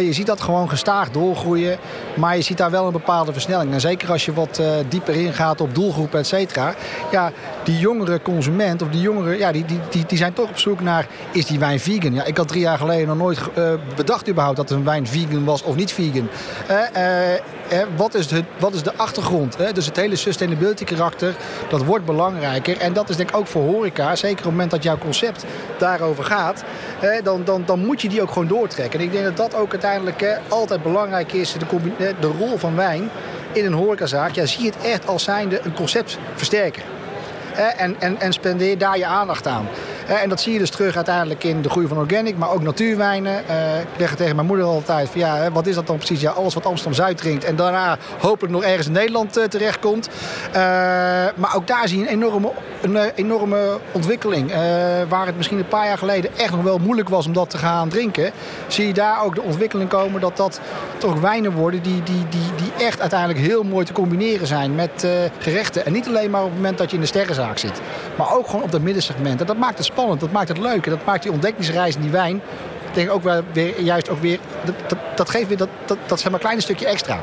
Je 0.00 0.12
ziet 0.12 0.26
dat 0.26 0.40
gewoon 0.40 0.68
gestaag 0.68 1.10
doorgroeien, 1.10 1.78
maar 2.14 2.36
je 2.36 2.42
ziet 2.42 2.56
daar 2.56 2.70
wel 2.70 2.86
een 2.86 2.92
bepaalde 2.92 3.32
versnelling. 3.32 3.72
En 3.72 3.80
zeker 3.80 4.10
als 4.10 4.24
je 4.24 4.32
wat 4.32 4.58
eh, 4.58 4.66
dieper 4.88 5.14
ingaat 5.14 5.60
op 5.60 5.74
doelgroepen, 5.74 6.18
et 6.18 6.26
cetera. 6.26 6.74
Ja, 7.10 7.32
die 7.64 7.78
jongere 7.78 8.22
consument 8.22 8.82
of 8.82 8.88
die 8.88 9.00
jongeren, 9.00 9.38
ja, 9.38 9.52
die, 9.52 9.64
die, 9.64 9.80
die, 9.90 10.06
die 10.06 10.18
zijn 10.18 10.32
toch 10.32 10.48
op 10.48 10.58
zoek 10.58 10.80
naar, 10.80 11.06
is 11.32 11.46
die 11.46 11.58
wijn 11.58 11.80
vegan? 11.80 12.14
Ja, 12.14 12.24
ik 12.24 12.36
had 12.36 12.48
drie 12.48 12.60
jaar 12.60 12.78
geleden 12.78 13.06
nog 13.08 13.16
nooit 13.16 13.38
eh, 13.54 13.72
bedacht 13.96 14.28
überhaupt 14.28 14.56
dat 14.56 14.70
een 14.70 14.84
wijn 14.84 15.06
vegan 15.06 15.44
was 15.44 15.62
of 15.62 15.74
niet 15.74 15.92
vegan. 15.92 16.28
Eh, 16.68 17.78
wat, 17.96 18.14
is 18.14 18.28
de, 18.28 18.44
wat 18.58 18.74
is 18.74 18.82
de 18.82 18.92
achtergrond? 18.96 19.56
Dus 19.74 19.86
het 19.86 19.96
hele 19.96 20.16
sustainability 20.16 20.84
karakter, 20.84 21.34
dat 21.68 21.84
wordt 21.84 22.04
belangrijker. 22.04 22.78
En 22.78 22.92
dat 22.92 23.08
is 23.08 23.16
denk 23.16 23.28
ik 23.28 23.36
ook 23.36 23.46
voor 23.46 23.62
horeca, 23.62 24.16
zeker 24.16 24.38
op 24.38 24.44
het 24.44 24.52
moment 24.52 24.70
dat 24.70 24.82
jouw 24.82 24.98
concept 24.98 25.44
daarover 25.78 26.24
gaat, 26.24 26.64
dan, 27.22 27.44
dan, 27.44 27.62
dan 27.66 27.84
moet 27.86 28.02
je 28.02 28.08
die 28.08 28.22
ook 28.22 28.30
gewoon 28.30 28.48
doortrekken. 28.48 28.98
En 28.98 29.04
ik 29.04 29.12
denk 29.12 29.24
dat 29.24 29.36
dat 29.36 29.54
ook 29.54 29.72
uiteindelijk 29.84 30.20
hè, 30.20 30.54
altijd 30.54 30.82
belangrijk 30.82 31.32
is, 31.32 31.52
de, 31.98 32.14
de 32.20 32.26
rol 32.38 32.58
van 32.58 32.76
wijn 32.76 33.10
in 33.52 33.64
een 33.64 33.72
horecazaak. 33.72 34.30
Ja, 34.30 34.46
zie 34.46 34.66
het 34.66 34.76
echt 34.82 35.06
als 35.06 35.24
zijnde 35.24 35.60
een 35.64 35.74
concept 35.74 36.18
versterken. 36.34 36.82
En, 37.76 38.00
en, 38.00 38.20
en 38.20 38.32
spendeer 38.32 38.78
daar 38.78 38.98
je 38.98 39.06
aandacht 39.06 39.46
aan. 39.46 39.68
En 40.20 40.28
dat 40.28 40.40
zie 40.40 40.52
je 40.52 40.58
dus 40.58 40.70
terug 40.70 40.96
uiteindelijk 40.96 41.44
in 41.44 41.62
de 41.62 41.70
groei 41.70 41.86
van 41.86 41.96
organic, 41.96 42.36
maar 42.36 42.50
ook 42.50 42.62
natuurwijnen. 42.62 43.48
Eh, 43.48 43.80
Ik 43.80 43.98
leg 43.98 44.08
het 44.08 44.18
tegen 44.18 44.34
mijn 44.34 44.46
moeder 44.46 44.66
altijd 44.66 45.08
van 45.08 45.20
ja, 45.20 45.50
wat 45.50 45.66
is 45.66 45.74
dat 45.74 45.86
dan 45.86 45.96
precies? 45.96 46.20
Ja, 46.20 46.30
alles 46.30 46.54
wat 46.54 46.66
Amsterdam-Zuid 46.66 47.16
drinkt 47.16 47.44
en 47.44 47.56
daarna 47.56 47.98
hopelijk 48.18 48.54
nog 48.54 48.62
ergens 48.62 48.86
in 48.86 48.92
Nederland 48.92 49.36
eh, 49.36 49.44
terechtkomt. 49.44 50.08
Eh, 50.52 50.60
maar 51.34 51.54
ook 51.56 51.66
daar 51.66 51.88
zie 51.88 51.98
je 51.98 52.04
een 52.04 52.10
enorme, 52.10 52.50
een 52.82 52.96
enorme 53.14 53.78
ontwikkeling. 53.92 54.52
Waar 55.08 55.26
het 55.26 55.36
misschien 55.36 55.58
een 55.58 55.68
paar 55.68 55.86
jaar 55.86 55.98
geleden 55.98 56.30
echt 56.36 56.50
nog 56.50 56.62
wel 56.62 56.78
moeilijk 56.78 57.08
was 57.08 57.26
om 57.26 57.32
dat 57.32 57.50
te 57.50 57.58
gaan 57.58 57.88
drinken. 57.88 58.32
Zie 58.66 58.86
je 58.86 58.92
daar 58.92 59.24
ook 59.24 59.34
de 59.34 59.42
ontwikkeling 59.42 59.88
komen 59.88 60.20
dat 60.20 60.36
dat 60.36 60.60
toch 60.98 61.20
wijnen 61.20 61.52
worden 61.52 61.82
die, 61.82 62.02
die, 62.02 62.28
die, 62.28 62.50
die 62.56 62.86
echt 62.86 63.00
uiteindelijk 63.00 63.40
heel 63.40 63.62
mooi 63.62 63.84
te 63.84 63.92
combineren 63.92 64.46
zijn 64.46 64.74
met 64.74 65.06
gerechten. 65.38 65.86
En 65.86 65.92
niet 65.92 66.08
alleen 66.08 66.30
maar 66.30 66.40
op 66.42 66.46
het 66.46 66.56
moment 66.56 66.78
dat 66.78 66.90
je 66.90 66.96
in 66.96 67.02
de 67.02 67.08
sterrenzaak 67.08 67.58
zit. 67.58 67.80
Maar 68.16 68.36
ook 68.36 68.46
gewoon 68.46 68.62
op 68.62 68.70
dat 68.72 68.80
middensegment. 68.80 69.40
En 69.40 69.46
dat 69.46 69.56
maakt 69.56 69.76
het 69.76 69.86
spannend, 69.86 70.00
dat 70.08 70.32
maakt 70.32 70.48
het 70.48 70.58
leuk. 70.58 70.84
En 70.84 70.90
dat 70.90 71.04
maakt 71.04 71.22
die 71.22 71.32
ontdekkingsreis 71.32 71.94
in 71.94 72.00
die 72.00 72.10
wijn. 72.10 72.36
Ik 72.88 72.94
denk 72.94 73.10
ook 73.10 73.22
wel 73.22 73.42
weer, 73.52 73.80
juist 73.80 74.08
ook 74.08 74.20
weer, 74.20 74.38
dat, 74.64 74.74
dat, 74.86 74.98
dat 75.14 75.30
geeft 75.30 75.48
weer 75.48 75.56
dat, 75.56 75.68
dat, 75.84 75.98
dat 76.06 76.20
zeg 76.20 76.30
maar 76.30 76.40
kleine 76.40 76.62
stukje 76.62 76.86
extra. 76.86 77.20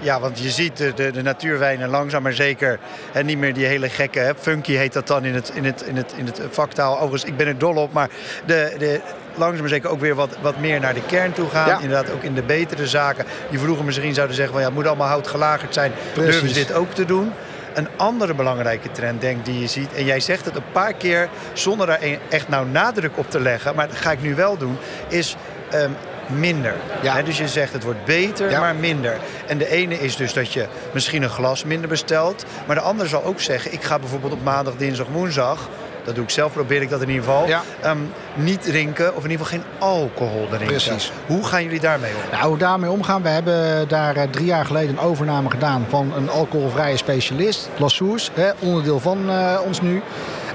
Ja, 0.00 0.20
want 0.20 0.38
je 0.38 0.50
ziet 0.50 0.76
de, 0.76 0.94
de, 0.94 1.10
de 1.10 1.22
natuurwijnen 1.22 1.88
langzaam 1.88 2.22
maar 2.22 2.32
zeker. 2.32 2.78
En 3.12 3.26
niet 3.26 3.38
meer 3.38 3.54
die 3.54 3.66
hele 3.66 3.88
gekke, 3.88 4.18
hè, 4.18 4.34
funky 4.34 4.72
heet 4.72 4.92
dat 4.92 5.06
dan 5.06 5.24
in 5.24 5.34
het, 5.34 5.50
in 5.54 5.64
het, 5.64 5.82
in 5.82 5.96
het, 5.96 6.14
in 6.16 6.26
het 6.26 6.40
vaktaal. 6.50 6.94
Overigens, 6.94 7.24
ik 7.24 7.36
ben 7.36 7.46
er 7.46 7.58
dol 7.58 7.76
op. 7.76 7.92
Maar 7.92 8.08
de, 8.46 8.74
de, 8.78 9.00
langzaam 9.34 9.60
maar 9.60 9.68
zeker 9.68 9.90
ook 9.90 10.00
weer 10.00 10.14
wat, 10.14 10.36
wat 10.40 10.58
meer 10.58 10.80
naar 10.80 10.94
de 10.94 11.06
kern 11.06 11.32
toe 11.32 11.48
gaan. 11.48 11.68
Ja. 11.68 11.78
Inderdaad, 11.80 12.10
ook 12.10 12.22
in 12.22 12.34
de 12.34 12.42
betere 12.42 12.86
zaken. 12.86 13.24
Die 13.50 13.58
vroeger 13.58 13.84
misschien 13.84 14.14
zouden 14.14 14.36
zeggen 14.36 14.54
van 14.54 14.62
ja, 14.62 14.68
het 14.68 14.78
moet 14.78 14.86
allemaal 14.86 15.08
hout 15.08 15.28
gelagerd 15.28 15.74
zijn. 15.74 15.92
Precies. 16.12 16.32
Durven 16.32 16.48
ze 16.48 16.54
dit 16.54 16.72
ook 16.72 16.92
te 16.92 17.04
doen? 17.04 17.32
Een 17.74 17.88
andere 17.96 18.34
belangrijke 18.34 18.90
trend, 18.90 19.20
denk 19.20 19.44
die 19.44 19.60
je 19.60 19.66
ziet. 19.66 19.94
En 19.94 20.04
jij 20.04 20.20
zegt 20.20 20.44
het 20.44 20.56
een 20.56 20.72
paar 20.72 20.92
keer 20.92 21.28
zonder 21.52 21.86
daar 21.86 22.00
echt 22.28 22.48
nou 22.48 22.66
nadruk 22.66 23.18
op 23.18 23.30
te 23.30 23.40
leggen. 23.40 23.74
Maar 23.74 23.88
dat 23.88 23.96
ga 23.96 24.10
ik 24.10 24.22
nu 24.22 24.34
wel 24.34 24.56
doen. 24.56 24.76
Is 25.08 25.36
ehm, 25.70 25.90
minder. 26.26 26.74
Ja. 27.02 27.22
Dus 27.22 27.38
je 27.38 27.48
zegt 27.48 27.72
het 27.72 27.82
wordt 27.84 28.04
beter, 28.04 28.50
Ja. 28.50 28.60
maar 28.60 28.74
minder. 28.74 29.16
En 29.46 29.58
de 29.58 29.70
ene 29.70 30.00
is 30.00 30.16
dus 30.16 30.32
dat 30.32 30.52
je 30.52 30.66
misschien 30.92 31.22
een 31.22 31.28
glas 31.30 31.64
minder 31.64 31.88
bestelt. 31.88 32.44
Maar 32.66 32.76
de 32.76 32.82
andere 32.82 33.08
zal 33.08 33.24
ook 33.24 33.40
zeggen, 33.40 33.72
ik 33.72 33.82
ga 33.82 33.98
bijvoorbeeld 33.98 34.32
op 34.32 34.42
maandag, 34.42 34.76
dinsdag, 34.76 35.06
woensdag... 35.06 35.68
dat 36.08 36.16
doe 36.16 36.26
ik 36.26 36.32
zelf, 36.32 36.52
probeer 36.52 36.82
ik 36.82 36.90
dat 36.90 37.02
in 37.02 37.08
ieder 37.08 37.24
geval... 37.24 37.46
Ja. 37.46 37.62
ehm, 37.80 37.98
niet 38.34 38.62
drinken 38.62 39.16
of 39.16 39.24
in 39.24 39.30
ieder 39.30 39.46
geval 39.46 39.60
geen 39.60 39.70
alcohol 39.78 40.46
drinken. 40.46 40.66
Precies. 40.66 41.12
Hoe 41.26 41.44
gaan 41.44 41.62
jullie 41.62 41.80
daarmee 41.80 42.10
om? 42.10 42.30
Nou, 42.30 42.42
hoe 42.42 42.52
we 42.52 42.58
daarmee 42.58 42.90
omgaan, 42.90 43.22
we 43.22 43.28
hebben 43.28 43.88
daar 43.88 44.16
eh, 44.16 44.22
drie 44.30 44.46
jaar 44.46 44.64
geleden 44.64 44.90
een 44.90 45.00
overname 45.00 45.50
gedaan 45.50 45.86
van 45.88 46.12
een 46.16 46.30
alcoholvrije 46.30 46.96
specialist, 46.96 47.68
Lassoes, 47.76 48.30
hè, 48.34 48.50
onderdeel 48.58 49.00
van 49.00 49.30
eh, 49.30 49.58
ons 49.64 49.80
nu. 49.80 50.02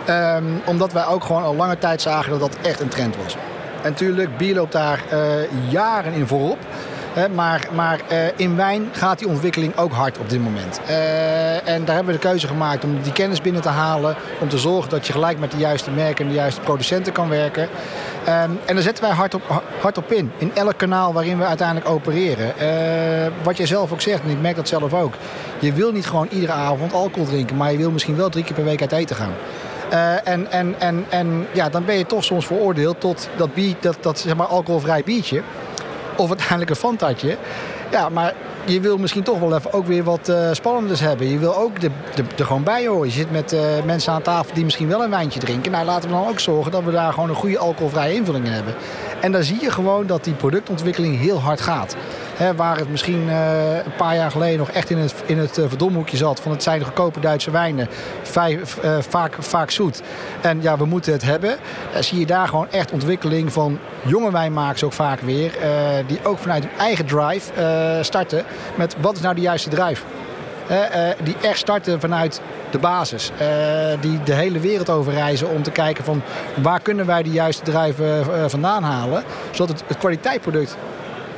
Ehm, 0.05 0.43
omdat 0.65 0.93
wij 0.93 1.05
ook 1.05 1.23
gewoon 1.23 1.43
al 1.43 1.55
lange 1.55 1.77
tijd 1.77 2.01
zagen 2.01 2.31
dat 2.31 2.39
dat 2.39 2.57
echt 2.61 2.79
een 2.79 2.87
trend 2.87 3.15
was. 3.23 3.35
En 3.81 3.89
natuurlijk, 3.89 4.37
bier 4.37 4.55
loopt 4.55 4.71
daar 4.71 5.03
eh, 5.09 5.19
jaren 5.69 6.13
in 6.13 6.27
voorop. 6.27 6.57
Maar 7.33 7.67
maar 7.73 7.99
eh, 8.07 8.17
in 8.35 8.55
wijn 8.55 8.89
gaat 8.91 9.19
die 9.19 9.27
ontwikkeling 9.27 9.77
ook 9.77 9.91
hard 9.91 10.17
op 10.17 10.29
dit 10.29 10.43
moment. 10.43 10.81
Eh, 10.87 11.67
en 11.67 11.85
daar 11.85 11.95
hebben 11.95 12.13
we 12.13 12.19
de 12.19 12.27
keuze 12.27 12.47
gemaakt 12.47 12.83
om 12.83 13.01
die 13.01 13.11
kennis 13.11 13.41
binnen 13.41 13.61
te 13.61 13.69
halen. 13.69 14.15
Om 14.39 14.49
te 14.49 14.57
zorgen 14.57 14.89
dat 14.89 15.07
je 15.07 15.13
gelijk 15.13 15.39
met 15.39 15.51
de 15.51 15.57
juiste 15.57 15.91
merken 15.91 16.25
en 16.25 16.31
de 16.31 16.37
juiste 16.37 16.61
producenten 16.61 17.13
kan 17.13 17.29
werken. 17.29 17.69
Ehm, 18.25 18.51
en 18.65 18.73
daar 18.73 18.83
zetten 18.83 19.03
wij 19.03 19.13
hard 19.13 19.33
op, 19.33 19.63
hard 19.81 19.97
op 19.97 20.11
in. 20.11 20.31
In 20.37 20.51
elk 20.53 20.77
kanaal 20.77 21.13
waarin 21.13 21.37
we 21.37 21.45
uiteindelijk 21.45 21.89
opereren. 21.89 22.59
Eh, 22.59 23.31
wat 23.43 23.57
jij 23.57 23.65
zelf 23.65 23.91
ook 23.91 24.01
zegt, 24.01 24.23
en 24.23 24.29
ik 24.29 24.41
merk 24.41 24.55
dat 24.55 24.67
zelf 24.67 24.93
ook. 24.93 25.13
Je 25.59 25.73
wil 25.73 25.91
niet 25.91 26.07
gewoon 26.07 26.27
iedere 26.31 26.51
avond 26.51 26.93
alcohol 26.93 27.27
drinken. 27.27 27.57
Maar 27.57 27.71
je 27.71 27.77
wil 27.77 27.91
misschien 27.91 28.15
wel 28.15 28.29
drie 28.29 28.43
keer 28.43 28.55
per 28.55 28.63
week 28.63 28.81
uit 28.81 28.91
eten 28.91 29.15
gaan. 29.15 29.33
En 30.23 30.51
en, 30.51 30.75
en, 30.79 31.05
en 31.09 31.47
ja, 31.51 31.69
dan 31.69 31.85
ben 31.85 31.97
je 31.97 32.05
toch 32.05 32.23
soms 32.23 32.45
veroordeeld 32.45 32.99
tot 32.99 33.29
dat, 33.35 33.53
bier, 33.53 33.75
dat, 33.79 33.97
dat 33.99 34.19
zeg 34.19 34.35
maar, 34.35 34.47
alcoholvrij 34.47 35.01
biertje. 35.05 35.41
Of 36.15 36.27
uiteindelijk 36.27 36.69
een 36.69 36.75
fantatje. 36.75 37.37
Ja, 37.91 38.09
maar 38.09 38.33
je 38.65 38.79
wil 38.79 38.97
misschien 38.97 39.23
toch 39.23 39.39
wel 39.39 39.55
even 39.55 39.73
ook 39.73 39.85
weer 39.85 40.03
wat 40.03 40.29
eh 40.29 40.49
spannenders 40.51 40.99
hebben. 40.99 41.29
Je 41.29 41.37
wil 41.37 41.57
ook 41.57 41.71
er 42.37 42.45
gewoon 42.45 42.63
bij 42.63 42.87
horen. 42.87 43.07
Je 43.07 43.13
zit 43.13 43.31
met 43.31 43.53
eh, 43.53 43.61
mensen 43.85 44.13
aan 44.13 44.21
tafel 44.21 44.53
die 44.53 44.63
misschien 44.63 44.87
wel 44.87 45.03
een 45.03 45.09
wijntje 45.09 45.39
drinken. 45.39 45.71
Nou, 45.71 45.85
laten 45.85 46.09
we 46.09 46.15
dan 46.15 46.27
ook 46.27 46.39
zorgen 46.39 46.71
dat 46.71 46.83
we 46.83 46.91
daar 46.91 47.13
gewoon 47.13 47.29
een 47.29 47.35
goede 47.35 47.57
alcoholvrije 47.57 48.13
invulling 48.13 48.45
in 48.45 48.51
hebben. 48.51 48.75
En 49.21 49.31
dan 49.31 49.43
zie 49.43 49.61
je 49.61 49.71
gewoon 49.71 50.07
dat 50.07 50.23
die 50.23 50.33
productontwikkeling 50.33 51.19
heel 51.19 51.39
hard 51.39 51.61
gaat. 51.61 51.95
Waar 52.55 52.77
het 52.77 52.89
misschien 52.89 53.29
eh, 53.29 53.75
een 53.75 53.95
paar 53.97 54.15
jaar 54.15 54.31
geleden 54.31 54.57
nog 54.57 54.69
echt 54.69 54.89
in 54.89 54.97
het, 54.97 55.13
in 55.25 55.37
het 55.37 55.57
eh, 55.57 55.65
verdomhoekje 55.67 56.17
zat. 56.17 56.39
Van 56.39 56.51
het 56.51 56.63
zijn 56.63 56.83
goedkope 56.83 57.19
Duitse 57.19 57.51
wijnen. 57.51 57.87
Vijf, 58.21 58.77
eh, 58.77 58.97
vaak, 59.09 59.35
vaak 59.39 59.71
zoet. 59.71 60.01
En 60.41 60.61
ja, 60.61 60.77
we 60.77 60.85
moeten 60.85 61.13
het 61.13 61.21
hebben. 61.21 61.57
Dan 61.93 62.03
zie 62.03 62.19
je 62.19 62.25
daar 62.25 62.47
gewoon 62.47 62.71
echt 62.71 62.91
ontwikkeling 62.91 63.53
van 63.53 63.79
jonge 64.01 64.31
wijnmakers 64.31 64.83
ook 64.83 64.93
vaak 64.93 65.19
weer. 65.19 65.51
die 66.07 66.19
ook 66.23 66.37
vanuit 66.37 66.63
hun 66.63 66.77
eigen 66.77 67.05
drive 67.05 67.51
starten. 68.01 68.43
Met 68.75 68.95
wat 68.99 69.15
is 69.15 69.21
nou 69.21 69.35
de 69.35 69.41
juiste 69.41 69.69
drive? 69.69 70.03
Die 71.23 71.35
echt 71.41 71.57
starten 71.57 71.99
vanuit 71.99 72.41
de 72.71 72.77
basis. 72.77 73.31
Die 74.01 74.23
de 74.23 74.33
hele 74.33 74.59
wereld 74.59 74.89
over 74.89 75.13
reizen 75.13 75.49
om 75.49 75.63
te 75.63 75.71
kijken 75.71 76.03
van 76.03 76.21
waar 76.61 76.79
kunnen 76.79 77.05
wij 77.05 77.23
de 77.23 77.31
juiste 77.31 77.63
drijven 77.63 78.49
vandaan 78.49 78.83
halen. 78.83 79.23
Zodat 79.51 79.69
het, 79.69 79.83
het 79.87 79.97
kwaliteitproduct 79.97 80.77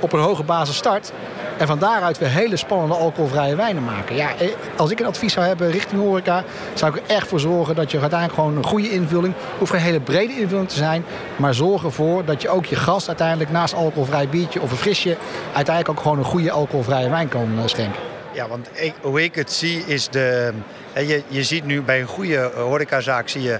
op 0.05 0.13
een 0.13 0.19
hoge 0.19 0.43
basis 0.43 0.75
start. 0.75 1.11
En 1.57 1.67
van 1.67 1.79
daaruit 1.79 2.17
weer 2.17 2.29
hele 2.29 2.55
spannende 2.55 2.95
alcoholvrije 2.95 3.55
wijnen 3.55 3.83
maken. 3.83 4.15
Ja, 4.15 4.35
eh, 4.37 4.49
als 4.75 4.91
ik 4.91 4.99
een 4.99 5.05
advies 5.05 5.33
zou 5.33 5.45
hebben 5.45 5.71
richting 5.71 6.01
horeca, 6.01 6.43
zou 6.73 6.95
ik 6.95 7.01
er 7.01 7.15
echt 7.15 7.27
voor 7.27 7.39
zorgen 7.39 7.75
dat 7.75 7.91
je 7.91 7.99
uiteindelijk 7.99 8.39
gewoon 8.39 8.57
een 8.57 8.65
goede 8.65 8.91
invulling, 8.91 9.33
hoeft 9.57 9.71
geen 9.71 9.81
hele 9.81 9.99
brede 9.99 10.39
invulling 10.39 10.69
te 10.69 10.75
zijn, 10.75 11.05
maar 11.35 11.53
zorg 11.53 11.83
ervoor 11.83 12.25
dat 12.25 12.41
je 12.41 12.49
ook 12.49 12.65
je 12.65 12.75
gast 12.75 13.07
uiteindelijk 13.07 13.51
naast 13.51 13.73
alcoholvrij 13.73 14.29
biertje 14.29 14.61
of 14.61 14.71
een 14.71 14.77
frisje, 14.77 15.17
uiteindelijk 15.53 15.97
ook 15.97 16.03
gewoon 16.03 16.17
een 16.17 16.23
goede 16.23 16.51
alcoholvrije 16.51 17.09
wijn 17.09 17.27
kan 17.27 17.49
eh, 17.57 17.67
schenken. 17.67 18.01
Ja, 18.31 18.47
want 18.47 18.69
ik, 18.73 18.93
hoe 19.01 19.23
ik 19.23 19.35
het 19.35 19.51
zie 19.51 19.83
is 19.85 20.09
de... 20.09 20.53
Je, 20.93 21.23
je 21.27 21.43
ziet 21.43 21.65
nu 21.65 21.81
bij 21.81 21.99
een 21.99 22.07
goede 22.07 22.37
eh, 22.37 22.61
horecazaak 22.61 23.29
zie 23.29 23.41
je 23.41 23.59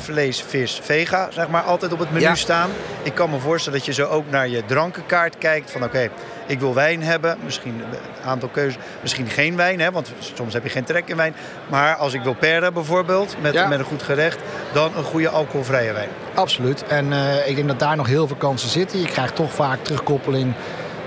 vlees, 0.00 0.42
vis, 0.48 0.80
vega, 0.82 1.28
zeg 1.30 1.48
maar, 1.48 1.62
altijd 1.62 1.92
op 1.92 1.98
het 1.98 2.10
menu 2.10 2.24
Ja. 2.24 2.34
staan. 2.34 2.70
Ik 3.02 3.14
kan 3.14 3.30
me 3.30 3.38
voorstellen 3.38 3.78
dat 3.78 3.86
je 3.86 3.92
zo 3.92 4.06
ook 4.08 4.30
naar 4.30 4.48
je 4.48 4.62
drankenkaart 4.66 5.38
kijkt. 5.38 5.70
Van 5.70 5.84
oké, 5.84 6.08
ik 6.46 6.60
wil 6.60 6.74
wijn 6.74 7.02
hebben. 7.02 7.36
Misschien 7.44 7.82
een 7.90 8.28
aantal 8.28 8.48
keuzes. 8.48 8.82
Misschien 9.00 9.28
geen 9.28 9.56
wijn, 9.56 9.80
hè, 9.80 9.90
want 9.90 10.12
soms 10.34 10.52
heb 10.54 10.62
je 10.62 10.68
geen 10.68 10.84
trek 10.84 11.08
in 11.08 11.16
wijn. 11.16 11.34
Maar 11.68 11.94
als 11.94 12.12
ik 12.12 12.22
wil 12.22 12.34
perren 12.34 12.72
bijvoorbeeld, 12.74 13.36
met, 13.40 13.52
Ja. 13.52 13.68
met 13.68 13.78
een 13.78 13.84
goed 13.84 14.02
gerecht, 14.02 14.38
dan 14.72 14.96
een 14.96 15.04
goede 15.04 15.28
alcoholvrije 15.28 15.92
wijn. 15.92 16.08
Absoluut. 16.34 16.84
En 16.86 17.12
eh, 17.12 17.48
ik 17.48 17.56
denk 17.56 17.68
dat 17.68 17.78
daar 17.78 17.96
nog 17.96 18.06
heel 18.06 18.26
veel 18.26 18.36
kansen 18.36 18.68
zitten. 18.68 18.98
Je 19.00 19.06
krijgt 19.06 19.34
toch 19.34 19.52
vaak 19.52 19.78
terugkoppeling 19.84 20.52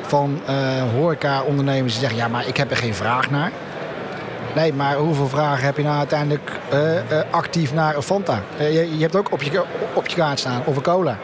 van 0.01 0.41
eh 0.45 0.56
horeca-ondernemers 0.93 1.91
die 1.93 2.01
zeggen... 2.01 2.17
ja, 2.19 2.27
maar 2.27 2.47
ik 2.47 2.58
heb 2.58 2.71
er 2.71 2.77
geen 2.77 2.95
vraag 2.95 3.30
naar. 3.30 3.51
Nee, 4.58 4.74
maar 4.74 4.96
hoeveel 4.96 5.28
vragen 5.28 5.65
heb 5.65 5.78
je 5.78 5.84
nou 5.84 5.98
uiteindelijk 5.98 6.52
eh, 6.70 6.98
eh, 6.98 7.26
actief 7.32 7.74
naar 7.74 8.02
Fanta? 8.02 8.43
Eh, 8.58 8.74
je, 8.74 8.96
je 8.96 9.02
hebt 9.02 9.15
ook 9.15 9.32
op 9.32 9.41
je, 9.41 9.63
op 9.93 10.08
je 10.08 10.15
kaart 10.15 10.39
staan, 10.39 10.62
of 10.65 10.76
een 10.76 10.82
cola. 10.82 11.17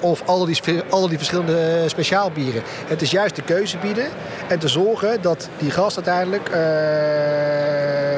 Of 0.00 0.22
al 0.26 0.44
die, 0.44 0.60
al 0.90 1.08
die 1.08 1.16
verschillende 1.16 1.84
speciaalbieren. 1.86 2.62
Het 2.86 3.02
is 3.02 3.10
juist 3.10 3.36
de 3.36 3.42
keuze 3.42 3.78
bieden 3.78 4.06
en 4.48 4.58
te 4.58 4.68
zorgen 4.68 5.22
dat 5.22 5.48
die 5.58 5.70
gast 5.70 5.96
uiteindelijk 5.96 6.48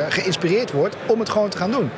geïnspireerd 0.09 0.73
wordt 0.73 0.97
om 1.07 1.19
het 1.19 1.29
gewoon 1.29 1.49
te 1.49 1.57
gaan 1.57 1.71
doen. 1.71 1.91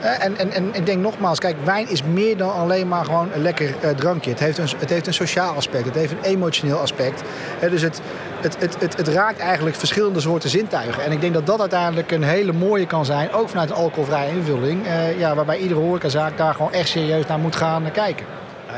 En, 0.00 0.36
en, 0.36 0.52
en 0.52 0.74
ik 0.74 0.86
denk 0.86 1.00
nogmaals, 1.00 1.38
kijk, 1.38 1.56
wijn 1.64 1.88
is 1.88 2.02
meer 2.02 2.36
dan 2.36 2.52
alleen 2.52 2.88
maar 2.88 3.04
gewoon 3.04 3.28
een 3.32 3.42
lekker 3.42 3.74
eh, 3.80 3.90
drankje. 3.90 4.30
Het 4.30 4.40
heeft, 4.40 4.58
een, 4.58 4.68
het 4.78 4.90
heeft 4.90 5.06
een 5.06 5.14
sociaal 5.14 5.54
aspect, 5.54 5.84
het 5.84 5.94
heeft 5.94 6.12
een 6.12 6.22
emotioneel 6.22 6.78
aspect. 6.78 7.22
Dus 7.70 7.82
het, 7.82 8.00
het, 8.40 8.56
het, 8.58 8.80
het, 8.80 8.96
het 8.96 9.08
raakt 9.08 9.38
eigenlijk 9.38 9.76
verschillende 9.76 10.20
soorten 10.20 10.50
zintuigen. 10.50 11.04
En 11.04 11.12
ik 11.12 11.20
denk 11.20 11.34
dat 11.34 11.46
dat 11.46 11.60
uiteindelijk 11.60 12.10
een 12.10 12.22
hele 12.22 12.52
mooie 12.52 12.86
kan 12.86 13.04
zijn, 13.04 13.32
ook 13.32 13.48
vanuit 13.48 13.70
een 13.70 13.76
alcoholvrije 13.76 14.30
invulling. 14.30 14.86
eh, 14.86 15.18
ja, 15.18 15.34
waarbij 15.34 15.58
iedere 15.58 15.80
horecazaak 15.80 16.36
daar 16.36 16.54
gewoon 16.54 16.72
echt 16.72 16.88
serieus 16.88 17.26
naar 17.26 17.38
moet 17.38 17.56
gaan 17.56 17.86
eh, 17.86 17.92
kijken. 17.92 18.26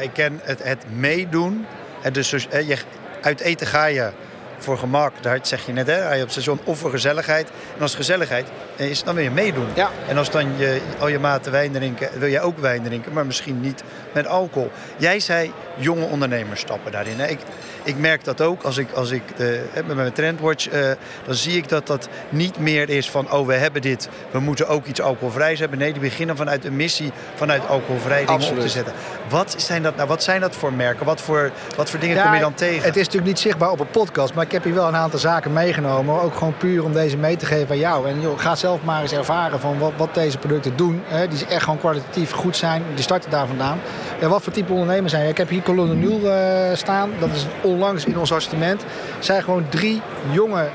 Ik 0.01 0.11
ken 0.13 0.41
het, 0.43 0.63
het 0.63 0.85
meedoen. 0.97 1.67
Het 2.01 2.15
dus, 2.15 2.31
je, 2.31 2.77
uit 3.21 3.41
eten 3.41 3.67
ga 3.67 3.85
je 3.85 4.11
voor 4.59 4.79
gemak, 4.79 5.13
daar 5.21 5.39
zeg 5.43 5.67
je 5.67 5.73
net, 5.73 5.87
hè, 5.87 6.23
op 6.23 6.31
station 6.31 6.61
of 6.65 6.79
voor 6.79 6.91
gezelligheid. 6.91 7.49
En 7.77 7.83
als 7.83 7.95
gezelligheid 7.95 8.49
is, 8.89 9.03
dan 9.03 9.15
wil 9.15 9.25
je 9.25 9.31
meedoen. 9.31 9.67
Ja. 9.75 9.91
En 10.09 10.19
als 10.19 10.31
dan 10.31 10.57
je, 10.57 10.81
al 10.99 11.09
je 11.09 11.19
maten 11.19 11.53
wijn 11.53 11.73
drinken, 11.73 12.09
wil 12.19 12.29
je 12.29 12.41
ook 12.41 12.59
wijn 12.59 12.83
drinken, 12.83 13.13
maar 13.13 13.27
misschien 13.27 13.61
niet 13.61 13.83
met 14.13 14.27
alcohol. 14.27 14.71
Jij 14.97 15.21
zei 15.21 15.53
jonge 15.77 16.05
ondernemers 16.05 16.61
stappen 16.61 16.93
daarin. 16.93 17.21
Hè. 17.21 17.27
Ik, 17.27 17.39
ik 17.83 17.99
merk 17.99 18.25
dat 18.25 18.41
ook 18.41 18.63
als 18.63 18.77
ik, 18.77 18.93
als 18.93 19.11
ik 19.11 19.23
de, 19.37 19.65
hè, 19.71 19.83
met 19.83 19.97
mijn 19.97 20.13
Trendwatch, 20.13 20.69
eh, 20.69 20.91
dan 21.25 21.35
zie 21.35 21.57
ik 21.57 21.69
dat 21.69 21.87
dat 21.87 22.09
niet 22.29 22.59
meer 22.59 22.89
is 22.89 23.11
van, 23.11 23.33
oh 23.33 23.47
we 23.47 23.55
hebben 23.55 23.83
dit, 23.83 24.09
we 24.31 24.41
moeten 24.41 24.69
ook 24.69 24.87
iets 24.87 25.01
alcoholvrijs 25.01 25.59
hebben. 25.59 25.79
Nee, 25.79 25.93
die 25.93 26.01
beginnen 26.01 26.37
vanuit 26.37 26.65
een 26.65 26.77
missie, 26.77 27.13
vanuit 27.35 27.67
alcoholvrij 27.67 28.25
dingen 28.25 28.49
op 28.49 28.61
te 28.61 28.69
zetten. 28.69 28.93
Wat 29.29 29.55
zijn 29.57 29.83
dat 29.83 29.97
nou? 29.97 30.09
Wat 30.09 30.23
zijn 30.23 30.41
dat 30.41 30.57
voor 30.57 30.73
merken? 30.73 31.07
Wat 31.07 31.21
voor, 31.21 31.51
wat 31.77 31.91
voor 31.91 32.01
dingen 32.01 32.23
kom 32.23 32.35
je 32.35 32.41
dan 32.41 32.55
tegen? 32.55 32.83
Het 32.83 32.97
is 32.97 33.05
natuurlijk 33.05 33.33
niet 33.33 33.39
zichtbaar 33.39 33.71
op 33.71 33.81
een 33.81 33.91
podcast, 33.91 34.35
maar 34.35 34.45
ik 34.45 34.53
heb 34.53 34.65
hier 34.65 34.75
wel 34.75 34.89
een 34.89 34.97
aantal 34.97 35.19
zaken 35.19 35.53
meegenomen. 35.53 36.23
Ook 36.23 36.35
gewoon 36.35 36.57
puur 36.57 36.85
om 36.85 36.93
deze 36.93 37.17
mee 37.17 37.37
te 37.37 37.47
geven 37.47 37.71
aan 37.71 37.79
jou. 37.79 38.09
En 38.09 38.21
joh, 38.21 38.39
ga 38.39 38.55
zelf 38.55 38.70
maar 38.85 39.03
eens 39.03 39.13
ervaren 39.13 39.61
van 39.61 39.79
wat, 39.79 39.93
wat 39.97 40.15
deze 40.15 40.39
producten 40.39 40.77
doen. 40.77 41.03
Hè, 41.05 41.29
die 41.29 41.47
echt 41.47 41.63
gewoon 41.63 41.79
kwalitatief 41.79 42.31
goed 42.31 42.57
zijn. 42.57 42.83
Die 42.95 43.03
starten 43.03 43.31
daar 43.31 43.47
vandaan. 43.47 43.79
Ja, 44.21 44.29
wat 44.29 44.43
voor 44.43 44.53
type 44.53 44.73
ondernemers 44.73 45.13
zijn. 45.13 45.29
Ik 45.29 45.37
heb 45.37 45.49
hier 45.49 45.63
Colonel 45.63 45.95
Nul 45.95 46.31
eh, 46.31 46.77
staan. 46.77 47.11
Dat 47.19 47.31
is 47.31 47.47
onlangs 47.63 48.05
in 48.05 48.19
ons 48.19 48.33
assortiment. 48.33 48.85
zijn 49.19 49.43
gewoon 49.43 49.69
drie 49.69 50.03
jonge 50.31 50.69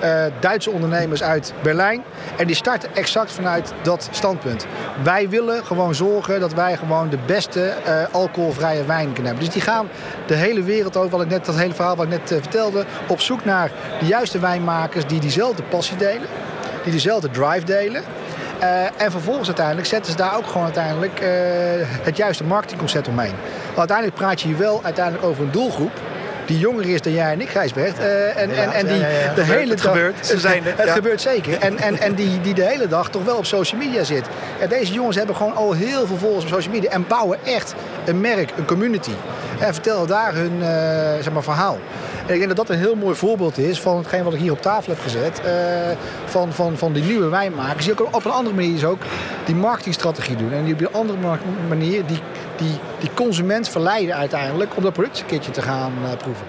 eh, 0.00 0.24
Duitse 0.40 0.70
ondernemers 0.70 1.22
uit 1.22 1.52
Berlijn. 1.62 2.02
En 2.36 2.46
die 2.46 2.56
starten 2.56 2.94
exact 2.94 3.32
vanuit 3.32 3.72
dat 3.82 4.08
standpunt. 4.10 4.66
Wij 5.02 5.28
willen 5.28 5.64
gewoon 5.64 5.94
zorgen 5.94 6.40
dat 6.40 6.54
wij 6.54 6.76
gewoon 6.76 7.08
de 7.08 7.18
beste 7.26 7.60
eh, 7.60 8.04
alcoholvrije 8.12 8.84
wijn 8.84 9.06
kunnen 9.12 9.24
hebben. 9.24 9.44
Dus 9.44 9.54
die 9.54 9.62
gaan 9.62 9.88
de 10.26 10.34
hele 10.34 10.62
wereld 10.62 10.96
over, 10.96 11.10
wat 11.10 11.20
ik 11.20 11.28
net, 11.28 11.44
dat 11.44 11.56
hele 11.56 11.74
verhaal 11.74 11.96
wat 11.96 12.04
ik 12.04 12.10
net 12.10 12.40
vertelde, 12.42 12.84
op 13.08 13.20
zoek 13.20 13.44
naar 13.44 13.70
de 14.00 14.06
juiste 14.06 14.38
wijnmakers 14.38 15.06
die 15.06 15.20
diezelfde 15.20 15.62
passie 15.62 15.96
delen, 15.96 16.28
die 16.86 16.94
diezelfde 16.94 17.30
drive 17.30 17.64
delen. 17.64 18.02
Eh, 18.58 18.84
en 18.96 19.10
vervolgens 19.10 19.46
uiteindelijk 19.46 19.86
zetten 19.86 20.10
ze 20.10 20.16
daar 20.16 20.36
ook 20.36 20.46
gewoon 20.46 20.64
uiteindelijk 20.64 21.20
eh, 21.20 21.28
het 22.02 22.16
juiste 22.16 22.44
marketingconcept 22.44 23.08
omheen. 23.08 23.34
Want 23.64 23.78
uiteindelijk 23.78 24.16
praat 24.16 24.40
je 24.40 24.46
hier 24.46 24.58
wel 24.58 24.80
uiteindelijk 24.84 25.24
over 25.24 25.44
een 25.44 25.50
doelgroep 25.50 25.92
die 26.46 26.58
jonger 26.58 26.88
is 26.88 27.02
dan 27.02 27.12
jij 27.12 27.32
en 27.32 27.40
ik, 27.40 27.48
Gijsbrecht. 27.48 27.98
Eh, 27.98 28.42
en, 28.42 28.50
en, 28.56 28.72
en 28.72 28.86
die 28.86 28.96
Ja, 28.96 29.08
ja, 29.08 29.20
ja. 29.20 29.34
de 29.34 29.42
hele 29.42 29.70
het 29.70 29.82
dag... 29.82 29.92
gebeurt. 29.92 30.26
Ze 30.26 30.38
zijn 30.38 30.62
het 30.64 30.90
gebeurt 30.90 31.20
zeker. 31.20 31.58
En, 31.58 31.78
en, 31.78 32.00
en 32.00 32.14
die, 32.14 32.40
die 32.40 32.54
de 32.54 32.64
hele 32.64 32.88
dag 32.88 33.10
toch 33.10 33.24
wel 33.24 33.36
op 33.36 33.46
social 33.46 33.80
media 33.80 34.04
zit. 34.04 34.24
Ja, 34.60 34.66
deze 34.66 34.92
jongens 34.92 35.16
hebben 35.16 35.36
gewoon 35.36 35.54
al 35.54 35.72
heel 35.72 36.06
veel 36.06 36.16
volgers 36.16 36.44
op 36.44 36.50
social 36.50 36.74
media. 36.74 36.90
En 36.90 37.04
bouwen 37.08 37.38
echt 37.44 37.74
een 38.04 38.20
merk, 38.20 38.52
een 38.56 38.64
community. 38.64 39.14
En 39.60 39.74
vertellen 39.74 40.06
daar 40.06 40.34
hun 40.34 40.60
zeg 41.22 41.32
maar, 41.32 41.42
verhaal. 41.42 41.78
Ik 42.26 42.38
denk 42.38 42.46
dat 42.46 42.56
dat 42.56 42.68
een 42.70 42.78
heel 42.82 42.94
mooi 42.94 43.14
voorbeeld 43.16 43.58
is 43.58 43.80
van 43.80 43.96
hetgeen 43.96 44.24
wat 44.24 44.34
ik 44.34 44.40
hier 44.40 44.52
op 44.52 44.62
tafel 44.62 44.92
heb 44.92 45.02
gezet. 45.02 45.40
eh, 45.40 45.52
van, 46.24 46.52
van, 46.52 46.76
van 46.78 46.92
die 46.92 47.02
nieuwe 47.02 47.28
wijnmakers. 47.28 47.84
Die 47.84 48.00
ook 48.00 48.14
op 48.16 48.24
een 48.24 48.30
andere 48.30 48.54
manier 48.54 48.86
ook 48.86 49.02
die 49.44 49.54
marketingstrategie 49.54 50.36
doen. 50.36 50.52
En 50.52 50.64
die 50.64 50.74
op 50.74 50.80
een 50.80 50.92
andere 50.92 51.18
ma- 51.18 51.38
manier 51.68 52.06
die, 52.06 52.18
die, 52.56 52.78
die 53.00 53.10
consument 53.14 53.68
verleiden 53.68 54.16
uiteindelijk 54.16 54.76
om 54.76 54.82
dat 54.82 54.92
product 54.92 55.12
eens 55.14 55.20
een 55.22 55.26
keertje 55.30 55.50
te 55.50 55.62
gaan 55.62 55.92
eh, 56.04 56.16
proeven. 56.16 56.46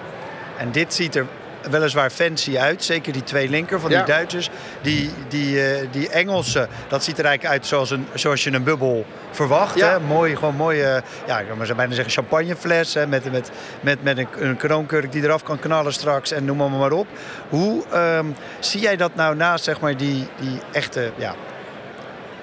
En 0.58 0.70
dit 0.72 0.94
ziet 0.94 1.14
er 1.14 1.26
weliswaar 1.70 2.10
fancy 2.10 2.58
uit. 2.58 2.84
Zeker 2.84 3.12
die 3.12 3.24
twee 3.24 3.48
linker 3.48 3.80
van 3.80 3.90
Ja. 3.90 3.96
die 3.96 4.06
Duitsers. 4.14 4.50
Die, 4.82 5.10
die, 5.28 5.62
eh, 5.66 5.86
die 5.90 6.08
Engelse, 6.08 6.68
dat 6.88 7.04
ziet 7.04 7.18
er 7.18 7.24
eigenlijk 7.24 7.54
uit 7.54 7.66
zoals, 7.66 7.90
een, 7.90 8.06
zoals 8.14 8.44
je 8.44 8.52
een 8.52 8.62
bubbel 8.62 9.06
verwacht. 9.30 9.78
Ja. 9.78 9.90
Hè? 9.90 10.00
Mooi, 10.00 10.36
gewoon 10.36 10.54
mooie, 10.54 11.02
ja, 11.26 11.38
ik 11.38 11.56
maar 11.56 11.74
bijna 11.76 11.94
zeggen 11.94 12.12
champagnefles. 12.12 12.94
Hè? 12.94 13.06
Met, 13.06 13.32
met, 13.32 13.50
met, 13.80 14.02
met 14.02 14.18
een, 14.18 14.28
een 14.38 14.56
kroonkurk 14.56 15.12
die 15.12 15.22
eraf 15.22 15.42
kan 15.42 15.58
knallen 15.58 15.92
straks 15.92 16.30
en 16.30 16.44
noem 16.44 16.56
maar, 16.56 16.70
maar 16.70 16.92
op. 16.92 17.06
Hoe 17.48 17.84
ehm, 17.92 18.26
zie 18.58 18.80
jij 18.80 18.96
dat 18.96 19.14
nou 19.14 19.36
naast 19.36 19.64
zeg 19.64 19.80
maar, 19.80 19.96
die, 19.96 20.28
die 20.40 20.60
echte, 20.72 21.12
ja, 21.16 21.34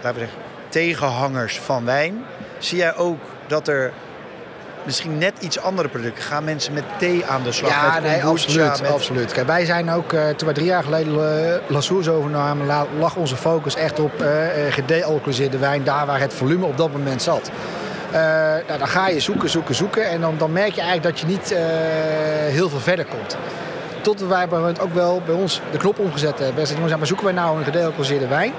laten 0.02 0.14
we 0.14 0.20
zeggen, 0.20 0.40
tegenhangers 0.70 1.60
van 1.60 1.86
wijn? 1.86 2.26
Zie 2.58 2.78
jij 2.78 2.96
ook 2.96 3.20
dat 3.48 3.68
er 3.68 3.94
misschien 4.86 5.18
net 5.18 5.34
iets 5.40 5.60
andere 5.60 5.88
producten. 5.88 6.24
Gaan 6.24 6.44
mensen 6.44 6.74
met 6.74 6.84
thee 6.98 7.26
aan 7.26 7.44
de 7.44 7.52
slag? 7.52 7.72
Ja, 7.72 7.94
met 7.94 8.04
nee, 8.04 8.24
absoluut. 8.24 8.82
met- 8.82 8.92
absoluut. 8.92 9.32
Kijk, 9.32 9.48
wij 9.48 9.66
zijn 9.66 9.92
ook, 9.92 10.14
eh, 10.14 10.28
toen 10.30 10.46
wij 10.46 10.54
drie 10.54 10.68
jaar 10.68 10.84
geleden 10.84 11.14
uh, 11.14 12.12
overnamen, 12.14 12.66
la- 12.66 12.86
lag 13.00 13.16
onze 13.16 13.36
focus 13.36 13.76
echt 13.76 14.00
op 14.00 14.22
eh, 14.22 14.28
gedealcoholiseerde 14.70 15.58
wijn, 15.58 15.84
daar 15.84 16.06
waar 16.06 16.20
het 16.20 16.34
volume 16.34 16.66
op 16.66 16.78
dat 16.78 16.92
moment 16.92 17.22
zat. 17.22 17.52
Nou, 18.12 18.78
dan 18.80 18.88
ga 18.88 19.08
je 19.08 19.20
zoeken, 19.20 19.50
zoeken, 19.50 19.76
zoeken 19.76 20.10
en 20.10 20.22
dan, 20.22 20.36
dan 20.38 20.52
merk 20.52 20.74
je 20.74 20.82
eigenlijk 20.82 21.04
dat 21.04 21.20
je 21.20 21.26
niet 21.36 21.56
heel 22.54 22.70
veel 22.70 22.80
verder 22.80 23.06
komt. 23.06 23.38
Tot 24.02 24.28
wij 24.28 24.48
moment 24.48 24.80
ook 24.80 24.94
wel 24.94 25.22
bij 25.26 25.36
ons 25.36 25.62
de 25.72 25.78
knop 25.78 26.00
omgezet 26.00 26.30
hebben. 26.40 26.48
En 26.48 26.54
zeiden, 26.68 26.76
jongens, 26.76 26.96
maar 26.98 27.08
zoeken 27.08 27.26
wij 27.26 27.36
nou 27.36 27.58
een 27.58 27.64
gedealcoholiseerde 27.64 28.28
wijn? 28.28 28.54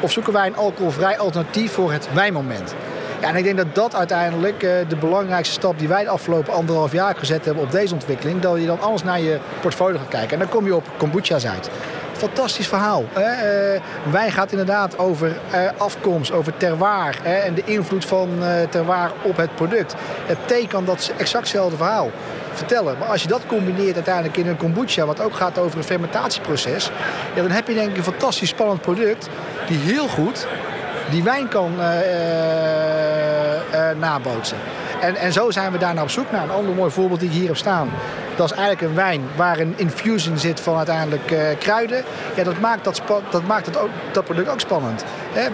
Of 0.00 0.12
zoeken 0.12 0.32
wij 0.32 0.46
een 0.46 0.56
alcoholvrij 0.56 1.18
alternatief 1.18 1.72
voor 1.72 1.92
het 1.92 2.08
wijnmoment? 2.12 2.74
Ja, 3.22 3.28
en 3.28 3.36
ik 3.36 3.44
denk 3.44 3.56
dat 3.56 3.74
dat 3.74 3.94
uiteindelijk 3.94 4.62
eh, 4.62 4.70
de 4.88 4.96
belangrijkste 4.96 5.54
stap 5.54 5.78
die 5.78 5.88
wij 5.88 6.04
de 6.04 6.08
afgelopen 6.08 6.52
anderhalf 6.52 6.92
jaar 6.92 7.14
gezet 7.16 7.44
hebben 7.44 7.62
op 7.62 7.70
deze 7.70 7.94
ontwikkeling. 7.94 8.40
Dat 8.40 8.60
je 8.60 8.66
dan 8.66 8.80
anders 8.80 9.02
naar 9.02 9.20
je 9.20 9.38
portfolio 9.60 9.98
gaat 9.98 10.08
kijken. 10.08 10.32
En 10.32 10.38
dan 10.38 10.48
kom 10.48 10.64
je 10.64 10.74
op 10.74 10.88
kombucha's 10.96 11.46
uit. 11.46 11.70
Fantastisch 12.12 12.68
verhaal. 12.68 13.04
Hè? 13.12 13.22
Eh, 13.74 13.80
wijn 14.10 14.32
gaat 14.32 14.50
inderdaad 14.50 14.98
over 14.98 15.36
eh, 15.50 15.60
afkomst, 15.76 16.32
over 16.32 16.52
hè? 17.22 17.34
en 17.34 17.54
de 17.54 17.62
invloed 17.64 18.04
van 18.04 18.28
eh 18.40 18.68
terroir 18.68 19.12
op 19.22 19.36
het 19.36 19.54
product. 19.54 19.94
Het 20.26 20.38
thee 20.46 20.66
kan 20.66 20.84
dat 20.84 21.12
exact 21.16 21.42
hetzelfde 21.42 21.76
verhaal 21.76 22.10
vertellen. 22.52 22.98
Maar 22.98 23.08
als 23.08 23.22
je 23.22 23.28
dat 23.28 23.46
combineert 23.46 23.94
uiteindelijk 23.94 24.36
in 24.36 24.46
een 24.46 24.56
kombucha, 24.56 25.06
wat 25.06 25.20
ook 25.20 25.34
gaat 25.34 25.58
over 25.58 25.78
een 25.78 25.84
fermentatieproces, 25.84 26.90
ja, 27.34 27.42
dan 27.42 27.50
heb 27.50 27.68
je 27.68 27.74
denk 27.74 27.90
ik 27.90 27.96
een 27.96 28.02
fantastisch 28.02 28.48
spannend 28.48 28.80
product 28.80 29.28
die 29.66 29.78
heel 29.78 30.08
goed 30.08 30.46
die 31.10 31.22
wijn 31.22 31.48
kan 31.48 31.72
nabootsen. 33.98 34.56
En, 35.00 35.16
en 35.16 35.32
zo 35.32 35.50
zijn 35.50 35.72
we 35.72 35.78
daar 35.78 35.94
naar 35.94 36.02
op 36.02 36.10
zoek 36.10 36.30
naar. 36.30 36.42
Een 36.42 36.50
ander 36.50 36.74
mooi 36.74 36.90
voorbeeld 36.90 37.20
die 37.20 37.28
ik 37.28 37.34
hier 37.34 37.46
heb 37.46 37.56
staan. 37.56 37.90
Dat 38.36 38.50
is 38.50 38.56
eigenlijk 38.56 38.88
een 38.88 38.94
wijn 38.94 39.22
waar 39.36 39.58
een 39.58 39.74
infusion 39.76 40.38
zit 40.38 40.60
van 40.60 40.76
uiteindelijk 40.76 41.30
eh, 41.30 41.58
kruiden. 41.58 42.04
Ja, 42.36 42.44
dat 42.44 42.60
maakt, 42.60 42.84
dat, 42.84 43.02
dat, 43.30 43.46
maakt 43.46 43.66
het 43.66 43.78
ook, 43.78 43.88
dat 44.12 44.24
product 44.24 44.48
ook 44.48 44.60
spannend. 44.60 45.04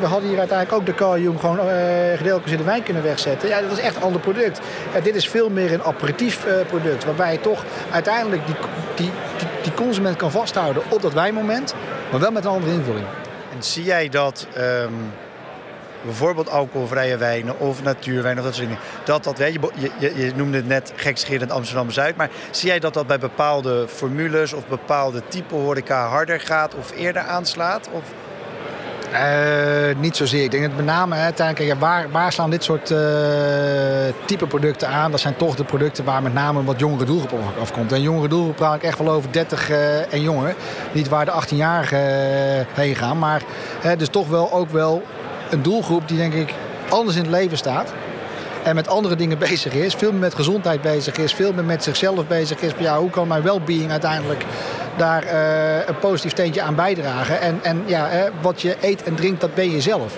We 0.01 0.07
hadden 0.07 0.29
hier 0.29 0.39
uiteindelijk 0.39 0.79
ook 0.79 0.87
de 0.87 0.95
Carjong 0.95 1.41
gewoon 1.41 1.59
eh 1.59 2.17
gedeeltelijk 2.17 2.51
in 2.51 2.57
de 2.57 2.65
wijn 2.65 2.83
kunnen 2.83 3.03
wegzetten. 3.03 3.49
Ja, 3.49 3.61
dat 3.61 3.73
is 3.73 3.81
echt 3.81 3.97
een 3.97 4.03
ander 4.03 4.21
product. 4.21 4.61
Ja, 4.95 5.01
dit 5.01 5.15
is 5.15 5.29
veel 5.29 5.51
meer 5.51 5.73
een 5.73 5.83
aperitief 5.83 6.45
eh, 6.45 6.67
product. 6.67 7.05
Waarbij 7.05 7.33
je 7.33 7.41
toch 7.41 7.65
uiteindelijk 7.91 8.47
die, 8.47 8.55
die, 8.95 9.11
die, 9.39 9.49
die 9.63 9.75
consument 9.75 10.17
kan 10.17 10.31
vasthouden 10.31 10.83
op 10.89 11.03
dat 11.03 11.13
wijnmoment. 11.13 11.75
Maar 12.11 12.21
wel 12.21 12.31
met 12.31 12.45
een 12.45 12.51
andere 12.51 12.73
invulling. 12.73 13.07
En 13.57 13.63
zie 13.63 13.85
jij 13.85 14.09
dat 14.09 14.47
ehm, 14.55 14.93
bijvoorbeeld 16.05 16.51
alcoholvrije 16.51 17.17
wijnen 17.17 17.59
of 17.59 17.83
natuurwijn 17.83 18.39
of 18.39 18.45
dat 18.45 18.55
soort 18.55 18.67
dingen, 18.67 18.83
dat 19.05 19.25
dat, 19.25 19.39
weet 19.39 19.53
je, 19.53 19.91
je, 19.99 20.13
je, 20.17 20.33
noemde 20.35 20.57
het 20.57 20.67
net 20.67 20.93
gekscherend 20.97 21.51
Amsterdam-Zuid, 21.51 22.17
maar 22.17 22.31
zie 22.51 22.69
jij 22.69 22.79
dat 22.79 22.95
dat 22.95 23.07
bij 23.07 23.19
bepaalde 23.19 23.89
formules 23.89 24.53
of 24.53 24.67
bepaalde 24.67 25.23
type 25.29 25.55
horeca 25.55 26.07
harder 26.09 26.41
gaat 26.41 26.75
of 26.75 26.93
eerder 26.97 27.23
aanslaat? 27.23 27.89
Of? 27.93 28.03
Uh, 29.13 29.99
niet 29.99 30.17
zozeer. 30.17 30.43
Ik 30.43 30.51
denk 30.51 30.63
dat 30.63 30.77
met 30.77 30.85
name 30.85 31.15
uiteindelijk, 31.15 31.73
ja, 31.73 31.79
waar, 31.79 32.11
waar 32.11 32.33
slaan 32.33 32.51
dit 32.51 32.65
soort 32.65 32.91
uh, 32.91 32.99
type 34.25 34.47
producten 34.47 34.89
aan? 34.89 35.11
Dat 35.11 35.21
zijn 35.21 35.37
toch 35.37 35.55
de 35.55 35.65
producten 35.65 36.05
waar 36.05 36.23
met 36.23 36.33
name 36.33 36.65
wat 36.65 36.81
jongere 36.81 37.05
doelgroep 37.05 37.41
afkomt. 37.61 37.93
En 37.93 38.03
jongere 38.03 38.29
doelgroep 38.29 38.57
praat 38.57 38.75
ik 38.75 38.83
echt 38.83 38.99
wel 38.99 39.11
over 39.11 39.33
30 39.33 39.71
uh, 39.71 40.13
en 40.13 40.23
jonger. 40.23 40.55
Niet 40.93 41.09
waar 41.09 41.25
de 41.25 41.33
18-jarigen 41.33 42.67
heen 42.75 42.95
gaan. 42.95 43.19
Maar 43.19 43.43
dus 43.97 44.09
toch 44.09 44.29
wel 44.29 44.53
ook 44.53 44.71
wel 44.71 45.03
een 45.51 45.63
doelgroep 45.63 46.09
die 46.09 46.17
denk 46.17 46.33
ik 46.33 46.55
anders 46.89 47.17
in 47.17 47.23
het 47.23 47.31
leven 47.31 47.57
staat. 47.57 47.93
En 48.63 48.75
met 48.75 48.89
andere 48.89 49.17
dingen 49.17 49.39
bezig 49.49 49.73
is. 49.73 49.95
Veel 49.95 50.11
meer 50.11 50.21
met 50.21 50.35
gezondheid 50.35 50.83
bezig 50.83 51.17
is. 51.17 51.33
Veel 51.35 51.53
meer 51.53 51.65
met 51.65 51.83
zichzelf 51.85 52.27
bezig 52.27 52.61
is. 52.61 52.73
Ja, 52.79 52.99
hoe 52.99 53.11
kan 53.11 53.29
mijn 53.29 53.43
well-being 53.43 53.91
uiteindelijk 53.91 54.45
daar 54.97 55.25
uh, 55.25 55.87
een 55.87 55.99
positief 55.99 56.31
steentje 56.31 56.63
aan 56.63 56.75
bijdragen. 56.75 57.41
En, 57.41 57.59
en 57.63 57.83
ja, 57.87 58.07
hè, 58.09 58.29
wat 58.41 58.63
je 58.63 58.77
eet 58.81 59.03
en 59.03 59.15
drinkt, 59.15 59.41
dat 59.41 59.55
ben 59.55 59.71
je 59.71 59.81
zelf. 59.81 60.17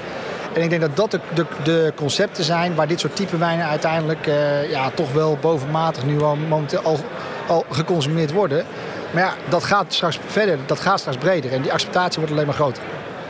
En 0.52 0.62
ik 0.62 0.70
denk 0.70 0.80
dat 0.80 0.96
dat 0.96 1.10
de, 1.10 1.20
de, 1.34 1.46
de 1.62 1.92
concepten 1.96 2.44
zijn 2.44 2.74
waar 2.74 2.88
dit 2.88 3.00
soort 3.00 3.16
type 3.16 3.36
wijnen 3.36 3.66
uiteindelijk 3.66 4.26
uh, 4.26 4.70
ja, 4.70 4.90
toch 4.90 5.12
wel 5.12 5.38
bovenmatig 5.40 6.04
nu 6.04 6.22
al 6.22 6.38
al, 6.82 6.98
al 7.46 7.64
geconsumeerd 7.70 8.32
worden. 8.32 8.64
Maar 9.10 9.22
ja, 9.22 9.32
dat 9.48 9.64
gaat 9.64 9.92
straks 9.92 10.18
verder, 10.26 10.58
dat 10.66 10.80
gaat 10.80 11.00
straks 11.00 11.18
breder 11.18 11.52
en 11.52 11.62
die 11.62 11.72
acceptatie 11.72 12.18
wordt 12.18 12.32
alleen 12.32 12.46
maar 12.46 12.54
groter. 12.54 12.82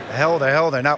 Helder, 0.07 0.47
helder. 0.47 0.81
Nou, 0.81 0.97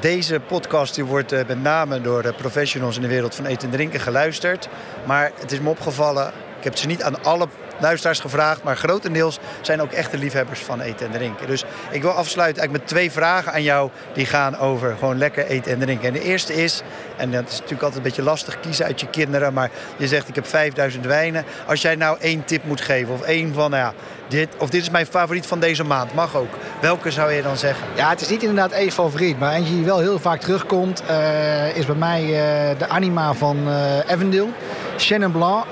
deze 0.00 0.40
podcast 0.40 0.94
die 0.94 1.04
wordt 1.04 1.32
uh, 1.32 1.40
met 1.46 1.62
name 1.62 2.00
door 2.00 2.34
professionals 2.34 2.96
in 2.96 3.02
de 3.02 3.08
wereld 3.08 3.34
van 3.34 3.46
eten 3.46 3.68
en 3.68 3.74
drinken 3.74 4.00
geluisterd. 4.00 4.68
Maar 5.06 5.32
het 5.40 5.52
is 5.52 5.60
me 5.60 5.68
opgevallen, 5.68 6.32
ik 6.58 6.64
heb 6.64 6.76
ze 6.76 6.86
niet 6.86 7.02
aan 7.02 7.24
alle 7.24 7.48
luisteraars 7.80 8.20
gevraagd. 8.20 8.62
Maar 8.62 8.76
grotendeels 8.76 9.38
zijn 9.60 9.82
ook 9.82 9.92
echte 9.92 10.18
liefhebbers 10.18 10.60
van 10.60 10.80
eten 10.80 11.06
en 11.06 11.12
drinken. 11.12 11.46
Dus 11.46 11.64
ik 11.90 12.02
wil 12.02 12.10
afsluiten 12.10 12.60
eigenlijk 12.62 12.72
met 12.72 12.86
twee 12.86 13.10
vragen 13.10 13.52
aan 13.52 13.62
jou. 13.62 13.90
Die 14.12 14.26
gaan 14.26 14.58
over 14.58 14.96
gewoon 14.98 15.18
lekker 15.18 15.46
eten 15.46 15.72
en 15.72 15.78
drinken. 15.78 16.06
En 16.06 16.12
de 16.12 16.22
eerste 16.22 16.54
is, 16.54 16.82
en 17.16 17.30
dat 17.30 17.48
is 17.48 17.52
natuurlijk 17.52 17.82
altijd 17.82 17.96
een 17.96 18.02
beetje 18.02 18.22
lastig 18.22 18.60
kiezen 18.60 18.84
uit 18.84 19.00
je 19.00 19.06
kinderen. 19.06 19.52
Maar 19.52 19.70
je 19.96 20.08
zegt 20.08 20.28
ik 20.28 20.34
heb 20.34 20.46
5000 20.46 21.06
wijnen. 21.06 21.44
Als 21.66 21.82
jij 21.82 21.94
nou 21.94 22.18
één 22.20 22.44
tip 22.44 22.64
moet 22.64 22.80
geven 22.80 23.14
of 23.14 23.22
één 23.22 23.54
van, 23.54 23.70
nou 23.70 23.82
ja, 23.82 23.92
dit, 24.28 24.48
of 24.58 24.70
dit 24.70 24.82
is 24.82 24.90
mijn 24.90 25.06
favoriet 25.06 25.46
van 25.46 25.60
deze 25.60 25.84
maand. 25.84 26.14
Mag 26.14 26.36
ook. 26.36 26.56
Welke 26.80 27.10
zou 27.10 27.32
je 27.32 27.42
dan 27.42 27.56
zeggen? 27.56 27.86
Ja, 27.94 28.08
het 28.08 28.20
is 28.20 28.28
niet 28.28 28.42
inderdaad 28.42 28.72
één 28.72 28.90
favoriet. 28.90 29.38
Maar 29.38 29.54
eentje 29.54 29.74
die 29.74 29.84
wel 29.84 29.98
heel 29.98 30.18
vaak 30.18 30.40
terugkomt, 30.40 31.02
uh, 31.10 31.76
is 31.76 31.86
bij 31.86 31.94
mij 31.94 32.22
uh, 32.22 32.78
de 32.78 32.88
Anima 32.88 33.34
van 33.34 33.68
uh. 33.68 33.98
Chenin 35.00 35.32
Blanc. 35.32 35.64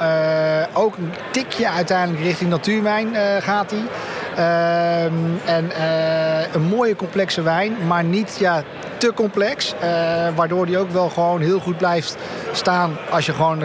ook 0.73 0.97
een 0.97 1.13
tikje 1.31 1.69
uiteindelijk 1.69 2.25
richting 2.25 2.51
natuurwijn 2.51 3.15
gaat 3.43 3.71
hij. 3.71 3.83
Ehm, 4.39 5.15
en 5.45 5.71
een 6.53 6.63
mooie 6.63 6.97
complexe 6.97 7.43
wijn, 7.43 7.77
maar 7.87 8.05
niet 8.05 8.37
ja, 8.39 8.63
te 8.99 9.13
complex. 9.15 9.75
Uh, 9.75 10.29
waardoor 10.35 10.67
die 10.67 10.79
ook 10.79 10.91
wel 10.91 11.09
gewoon 11.09 11.41
heel 11.41 11.61
goed 11.61 11.77
blijft 11.77 12.17
staan 12.53 12.97
als 13.11 13.27
je 13.27 13.33
gewoon 13.33 13.63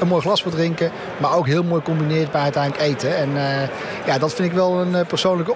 een 0.00 0.08
mooi 0.08 0.22
glas 0.22 0.42
wil 0.42 0.52
drinken. 0.52 0.90
Maar 1.16 1.34
ook 1.36 1.46
heel 1.46 1.62
mooi 1.62 1.82
combineert 1.82 2.30
bij 2.30 2.40
uiteindelijk 2.40 2.82
eten. 2.82 3.16
En 3.16 3.30
uh, 3.30 3.62
ja, 4.06 4.18
dat 4.18 4.34
vind 4.34 4.48
ik 4.48 4.54
wel 4.54 4.80
een 4.80 5.06
persoonlijke 5.06 5.54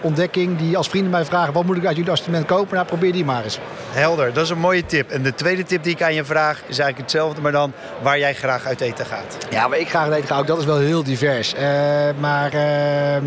ontdekking. 0.00 0.58
Die 0.58 0.76
als 0.76 0.88
vrienden 0.88 1.10
mij 1.10 1.24
vragen, 1.24 1.52
wat 1.52 1.64
moet 1.64 1.76
ik 1.76 1.86
uit 1.86 1.96
jullie 1.96 2.10
assortiment 2.10 2.46
kopen? 2.46 2.74
Nou, 2.74 2.86
probeer 2.86 3.12
die 3.12 3.24
maar 3.24 3.44
eens. 3.44 3.58
Helder, 3.90 4.32
dat 4.32 4.44
is 4.44 4.50
een 4.50 4.58
mooie 4.58 4.86
tip. 4.86 5.10
En 5.10 5.22
de 5.22 5.34
tweede 5.34 5.64
tip 5.64 5.82
die 5.82 5.92
ik 5.92 6.02
aan 6.02 6.14
je 6.14 6.24
vraag 6.24 6.56
is 6.56 6.78
eigenlijk 6.78 6.98
hetzelfde. 6.98 7.40
Maar 7.40 7.52
dan 7.52 7.72
waar 8.02 8.18
jij 8.18 8.34
graag 8.34 8.66
uit 8.66 8.80
eten 8.80 9.06
gaat. 9.06 9.36
Ja, 9.50 9.68
waar 9.68 9.78
ik 9.78 9.88
graag 9.88 10.04
uit 10.04 10.14
eten 10.14 10.28
ga, 10.28 10.38
ook 10.38 10.46
dat 10.46 10.58
is 10.58 10.64
wel 10.64 10.78
heel 10.78 11.02
divers. 11.02 11.54
maar 12.20 12.52
ehm, 12.52 13.24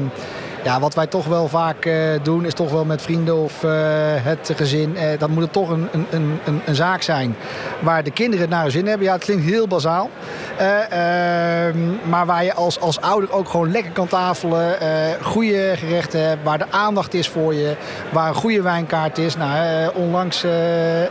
ja, 0.64 0.80
wat 0.80 0.94
wij 0.94 1.08
toch 1.08 1.26
wel 1.26 1.48
vaak 1.48 1.86
uh, 1.86 1.96
doen, 2.24 2.46
is 2.46 2.54
toch 2.54 2.72
wel 2.72 2.86
met 2.86 3.02
vrienden 3.02 3.38
of 3.38 3.64
uh, 3.64 3.72
het 4.16 4.52
gezin. 4.56 4.96
Uh, 4.96 5.02
dat 5.18 5.30
moet 5.30 5.54
toch 5.54 5.70
een, 5.70 5.88
een, 5.92 6.06
een, 6.46 6.62
een 6.66 6.76
zaak 6.76 7.02
zijn 7.02 7.36
waar 7.80 8.04
de 8.04 8.12
kinderen 8.12 8.42
het 8.42 8.50
naar 8.50 8.62
hun 8.62 8.72
zin 8.72 8.88
hebben. 8.88 9.08
Ja, 9.08 9.14
het 9.14 9.24
klinkt 9.24 9.44
heel 9.44 9.68
bazaal. 9.68 10.10
Ehm, 10.58 12.10
maar 12.10 12.26
waar 12.26 12.44
je 12.44 12.54
als, 12.54 12.80
als 12.80 13.02
ouder 13.02 13.32
ook 13.32 13.50
gewoon 13.50 13.72
lekker 13.72 13.92
kan 13.92 14.08
tafelen. 14.08 14.78
goede 15.22 15.74
gerechten 15.78 16.28
hebt, 16.28 16.44
waar 16.44 16.58
de 16.58 16.66
aandacht 16.70 17.14
is 17.14 17.30
voor 17.30 17.54
je. 17.54 17.76
Waar 18.12 18.28
een 18.28 18.36
goede 18.36 18.62
wijnkaart 18.62 19.18
is. 19.18 19.36
Nou, 19.36 19.92
onlangs 19.94 20.44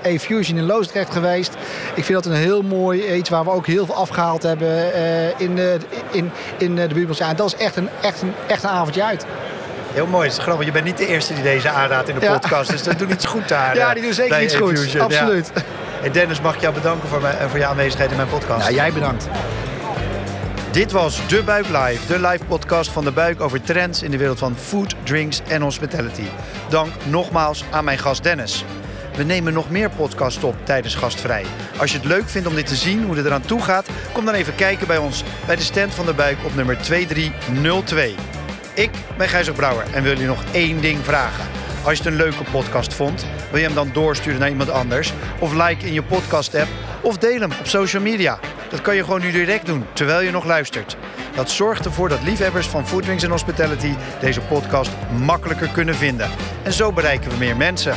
E-Fusion 0.03 0.59
in 0.59 0.67
Loosdrecht 0.67 1.13
geweest. 1.13 1.55
Ik 1.95 2.05
vind 2.05 2.23
dat 2.23 2.33
een 2.33 2.39
heel 2.39 2.63
mooi 2.63 3.15
iets 3.15 3.31
waar 3.31 3.45
we 3.45 3.51
ook 3.51 3.67
heel 3.67 3.87
veel 3.87 3.95
afgehaald 3.95 4.43
hebben 4.43 4.93
in, 5.39 5.55
de, 5.55 5.79
in, 6.11 6.31
in 6.59 6.75
de 6.75 6.89
buurt. 6.95 7.19
Ja, 7.19 7.35
dat 7.35 7.47
is 7.47 7.57
echt 7.57 7.77
een, 7.77 7.89
echt, 8.01 8.23
een, 8.23 8.33
echt 8.47 8.63
een 8.63 8.71
avondje 8.71 9.05
uit. 9.05 9.27
Heel 9.93 10.07
mooi. 10.07 10.29
Het 10.29 10.37
is 10.39 10.43
grappig. 10.43 10.67
Je 10.67 10.73
bent 10.73 10.85
niet 10.85 10.99
de 10.99 11.07
eerste 11.07 11.35
die 11.35 11.43
deze 11.43 11.69
aanraadt 11.69 12.09
in 12.09 12.19
de 12.19 12.27
podcast. 12.27 12.71
Dus 12.71 12.83
dat 12.83 12.99
doet 12.99 13.11
iets 13.11 13.27
goed 13.27 13.49
daar. 13.49 13.77
Ja, 13.83 13.95
die 13.95 14.03
doen 14.03 14.13
zeker 14.13 14.43
iets 14.43 14.55
goed. 14.55 15.01
Absoluut. 15.01 15.51
Ja. 15.55 15.63
Dennis, 16.11 16.41
mag 16.41 16.55
ik 16.55 16.61
jou 16.61 16.75
bedanken 16.75 17.09
voor, 17.09 17.21
mijn, 17.21 17.49
voor 17.49 17.59
je 17.59 17.67
aanwezigheid 17.67 18.11
in 18.11 18.17
mijn 18.17 18.29
podcast. 18.29 18.69
Ja, 18.69 18.75
jij 18.75 18.93
bedankt. 18.93 19.29
Dit 20.71 20.93
was 20.93 21.27
De 21.27 21.43
Buik 21.43 21.67
Live, 21.69 22.07
de 22.07 22.29
live 22.29 22.45
podcast 22.45 22.91
van 22.91 23.05
De 23.05 23.11
Buik 23.11 23.41
over 23.41 23.62
trends 23.62 24.03
in 24.03 24.11
de 24.11 24.17
wereld 24.17 24.38
van 24.38 24.57
food, 24.57 24.95
drinks 25.03 25.41
en 25.49 25.62
hospitality. 25.62 26.27
Dank 26.69 26.93
nogmaals 27.05 27.65
aan 27.71 27.85
mijn 27.85 27.99
gast 27.99 28.23
Dennis. 28.23 28.65
We 29.17 29.23
nemen 29.23 29.53
nog 29.53 29.71
meer 29.71 29.91
podcasts 29.91 30.45
op 30.45 30.55
tijdens 30.62 30.95
Gastvrij. 30.95 31.45
Als 31.79 31.91
je 31.91 31.97
het 31.97 32.07
leuk 32.07 32.29
vindt 32.29 32.49
om 32.49 32.55
dit 32.55 32.67
te 32.67 32.75
zien, 32.75 33.05
hoe 33.05 33.17
het 33.17 33.27
eraan 33.27 33.43
toe 33.43 33.62
gaat, 33.62 33.88
kom 34.12 34.25
dan 34.25 34.35
even 34.35 34.55
kijken 34.55 34.87
bij 34.87 34.99
ons 34.99 35.25
bij 35.47 35.57
de 35.57 35.62
stand 35.62 35.95
van 35.95 36.07
De 36.07 36.15
Buik 36.15 36.37
op 36.45 36.55
nummer 36.55 36.79
2302. 36.79 38.15
Ik 38.75 38.91
ben 39.17 39.29
Gijzer 39.29 39.55
Brouwer 39.55 39.85
en 39.93 40.03
wil 40.03 40.19
je 40.19 40.27
nog 40.27 40.45
één 40.53 40.81
ding 40.81 40.99
vragen. 41.05 41.62
Als 41.85 41.99
je 41.99 42.03
het 42.03 42.12
een 42.12 42.18
leuke 42.18 42.45
podcast 42.51 42.95
vond, 42.95 43.27
wil 43.51 43.59
je 43.59 43.66
hem 43.66 43.75
dan 43.75 43.90
doorsturen 43.92 44.40
naar 44.40 44.49
iemand 44.49 44.71
anders? 44.71 45.12
Of 45.38 45.53
like 45.53 45.87
in 45.87 45.92
je 45.92 46.03
podcast-app? 46.03 46.68
Of 47.01 47.18
deel 47.18 47.40
hem 47.40 47.53
op 47.61 47.66
social 47.66 48.03
media? 48.03 48.38
Dat 48.71 48.81
kan 48.81 48.97
je 48.97 49.05
gewoon 49.05 49.21
nu 49.21 49.31
direct 49.31 49.66
doen, 49.66 49.85
terwijl 49.92 50.21
je 50.21 50.31
nog 50.31 50.45
luistert. 50.45 50.97
Dat 51.35 51.51
zorgt 51.51 51.85
ervoor 51.85 52.09
dat 52.09 52.23
liefhebbers 52.23 52.66
van 52.66 52.87
Food 52.87 53.03
Drinks 53.03 53.25
Hospitality 53.25 53.95
deze 54.21 54.40
podcast 54.40 54.90
makkelijker 55.18 55.68
kunnen 55.68 55.95
vinden. 55.95 56.31
En 56.62 56.73
zo 56.73 56.92
bereiken 56.92 57.31
we 57.31 57.37
meer 57.37 57.57
mensen. 57.57 57.95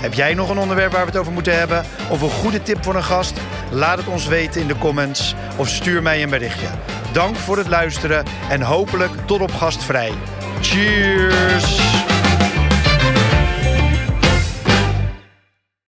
Heb 0.00 0.14
jij 0.14 0.34
nog 0.34 0.50
een 0.50 0.58
onderwerp 0.58 0.92
waar 0.92 1.04
we 1.04 1.10
het 1.10 1.20
over 1.20 1.32
moeten 1.32 1.58
hebben? 1.58 1.84
Of 2.10 2.20
een 2.20 2.30
goede 2.30 2.62
tip 2.62 2.84
voor 2.84 2.94
een 2.94 3.04
gast? 3.04 3.40
Laat 3.70 3.98
het 3.98 4.06
ons 4.06 4.26
weten 4.26 4.60
in 4.60 4.66
de 4.66 4.78
comments 4.78 5.34
of 5.56 5.68
stuur 5.68 6.02
mij 6.02 6.22
een 6.22 6.30
berichtje. 6.30 6.68
Dank 7.12 7.36
voor 7.36 7.56
het 7.56 7.68
luisteren 7.68 8.24
en 8.50 8.62
hopelijk 8.62 9.12
tot 9.26 9.40
op 9.40 9.52
gastvrij. 9.52 10.12
Cheers! 10.60 11.97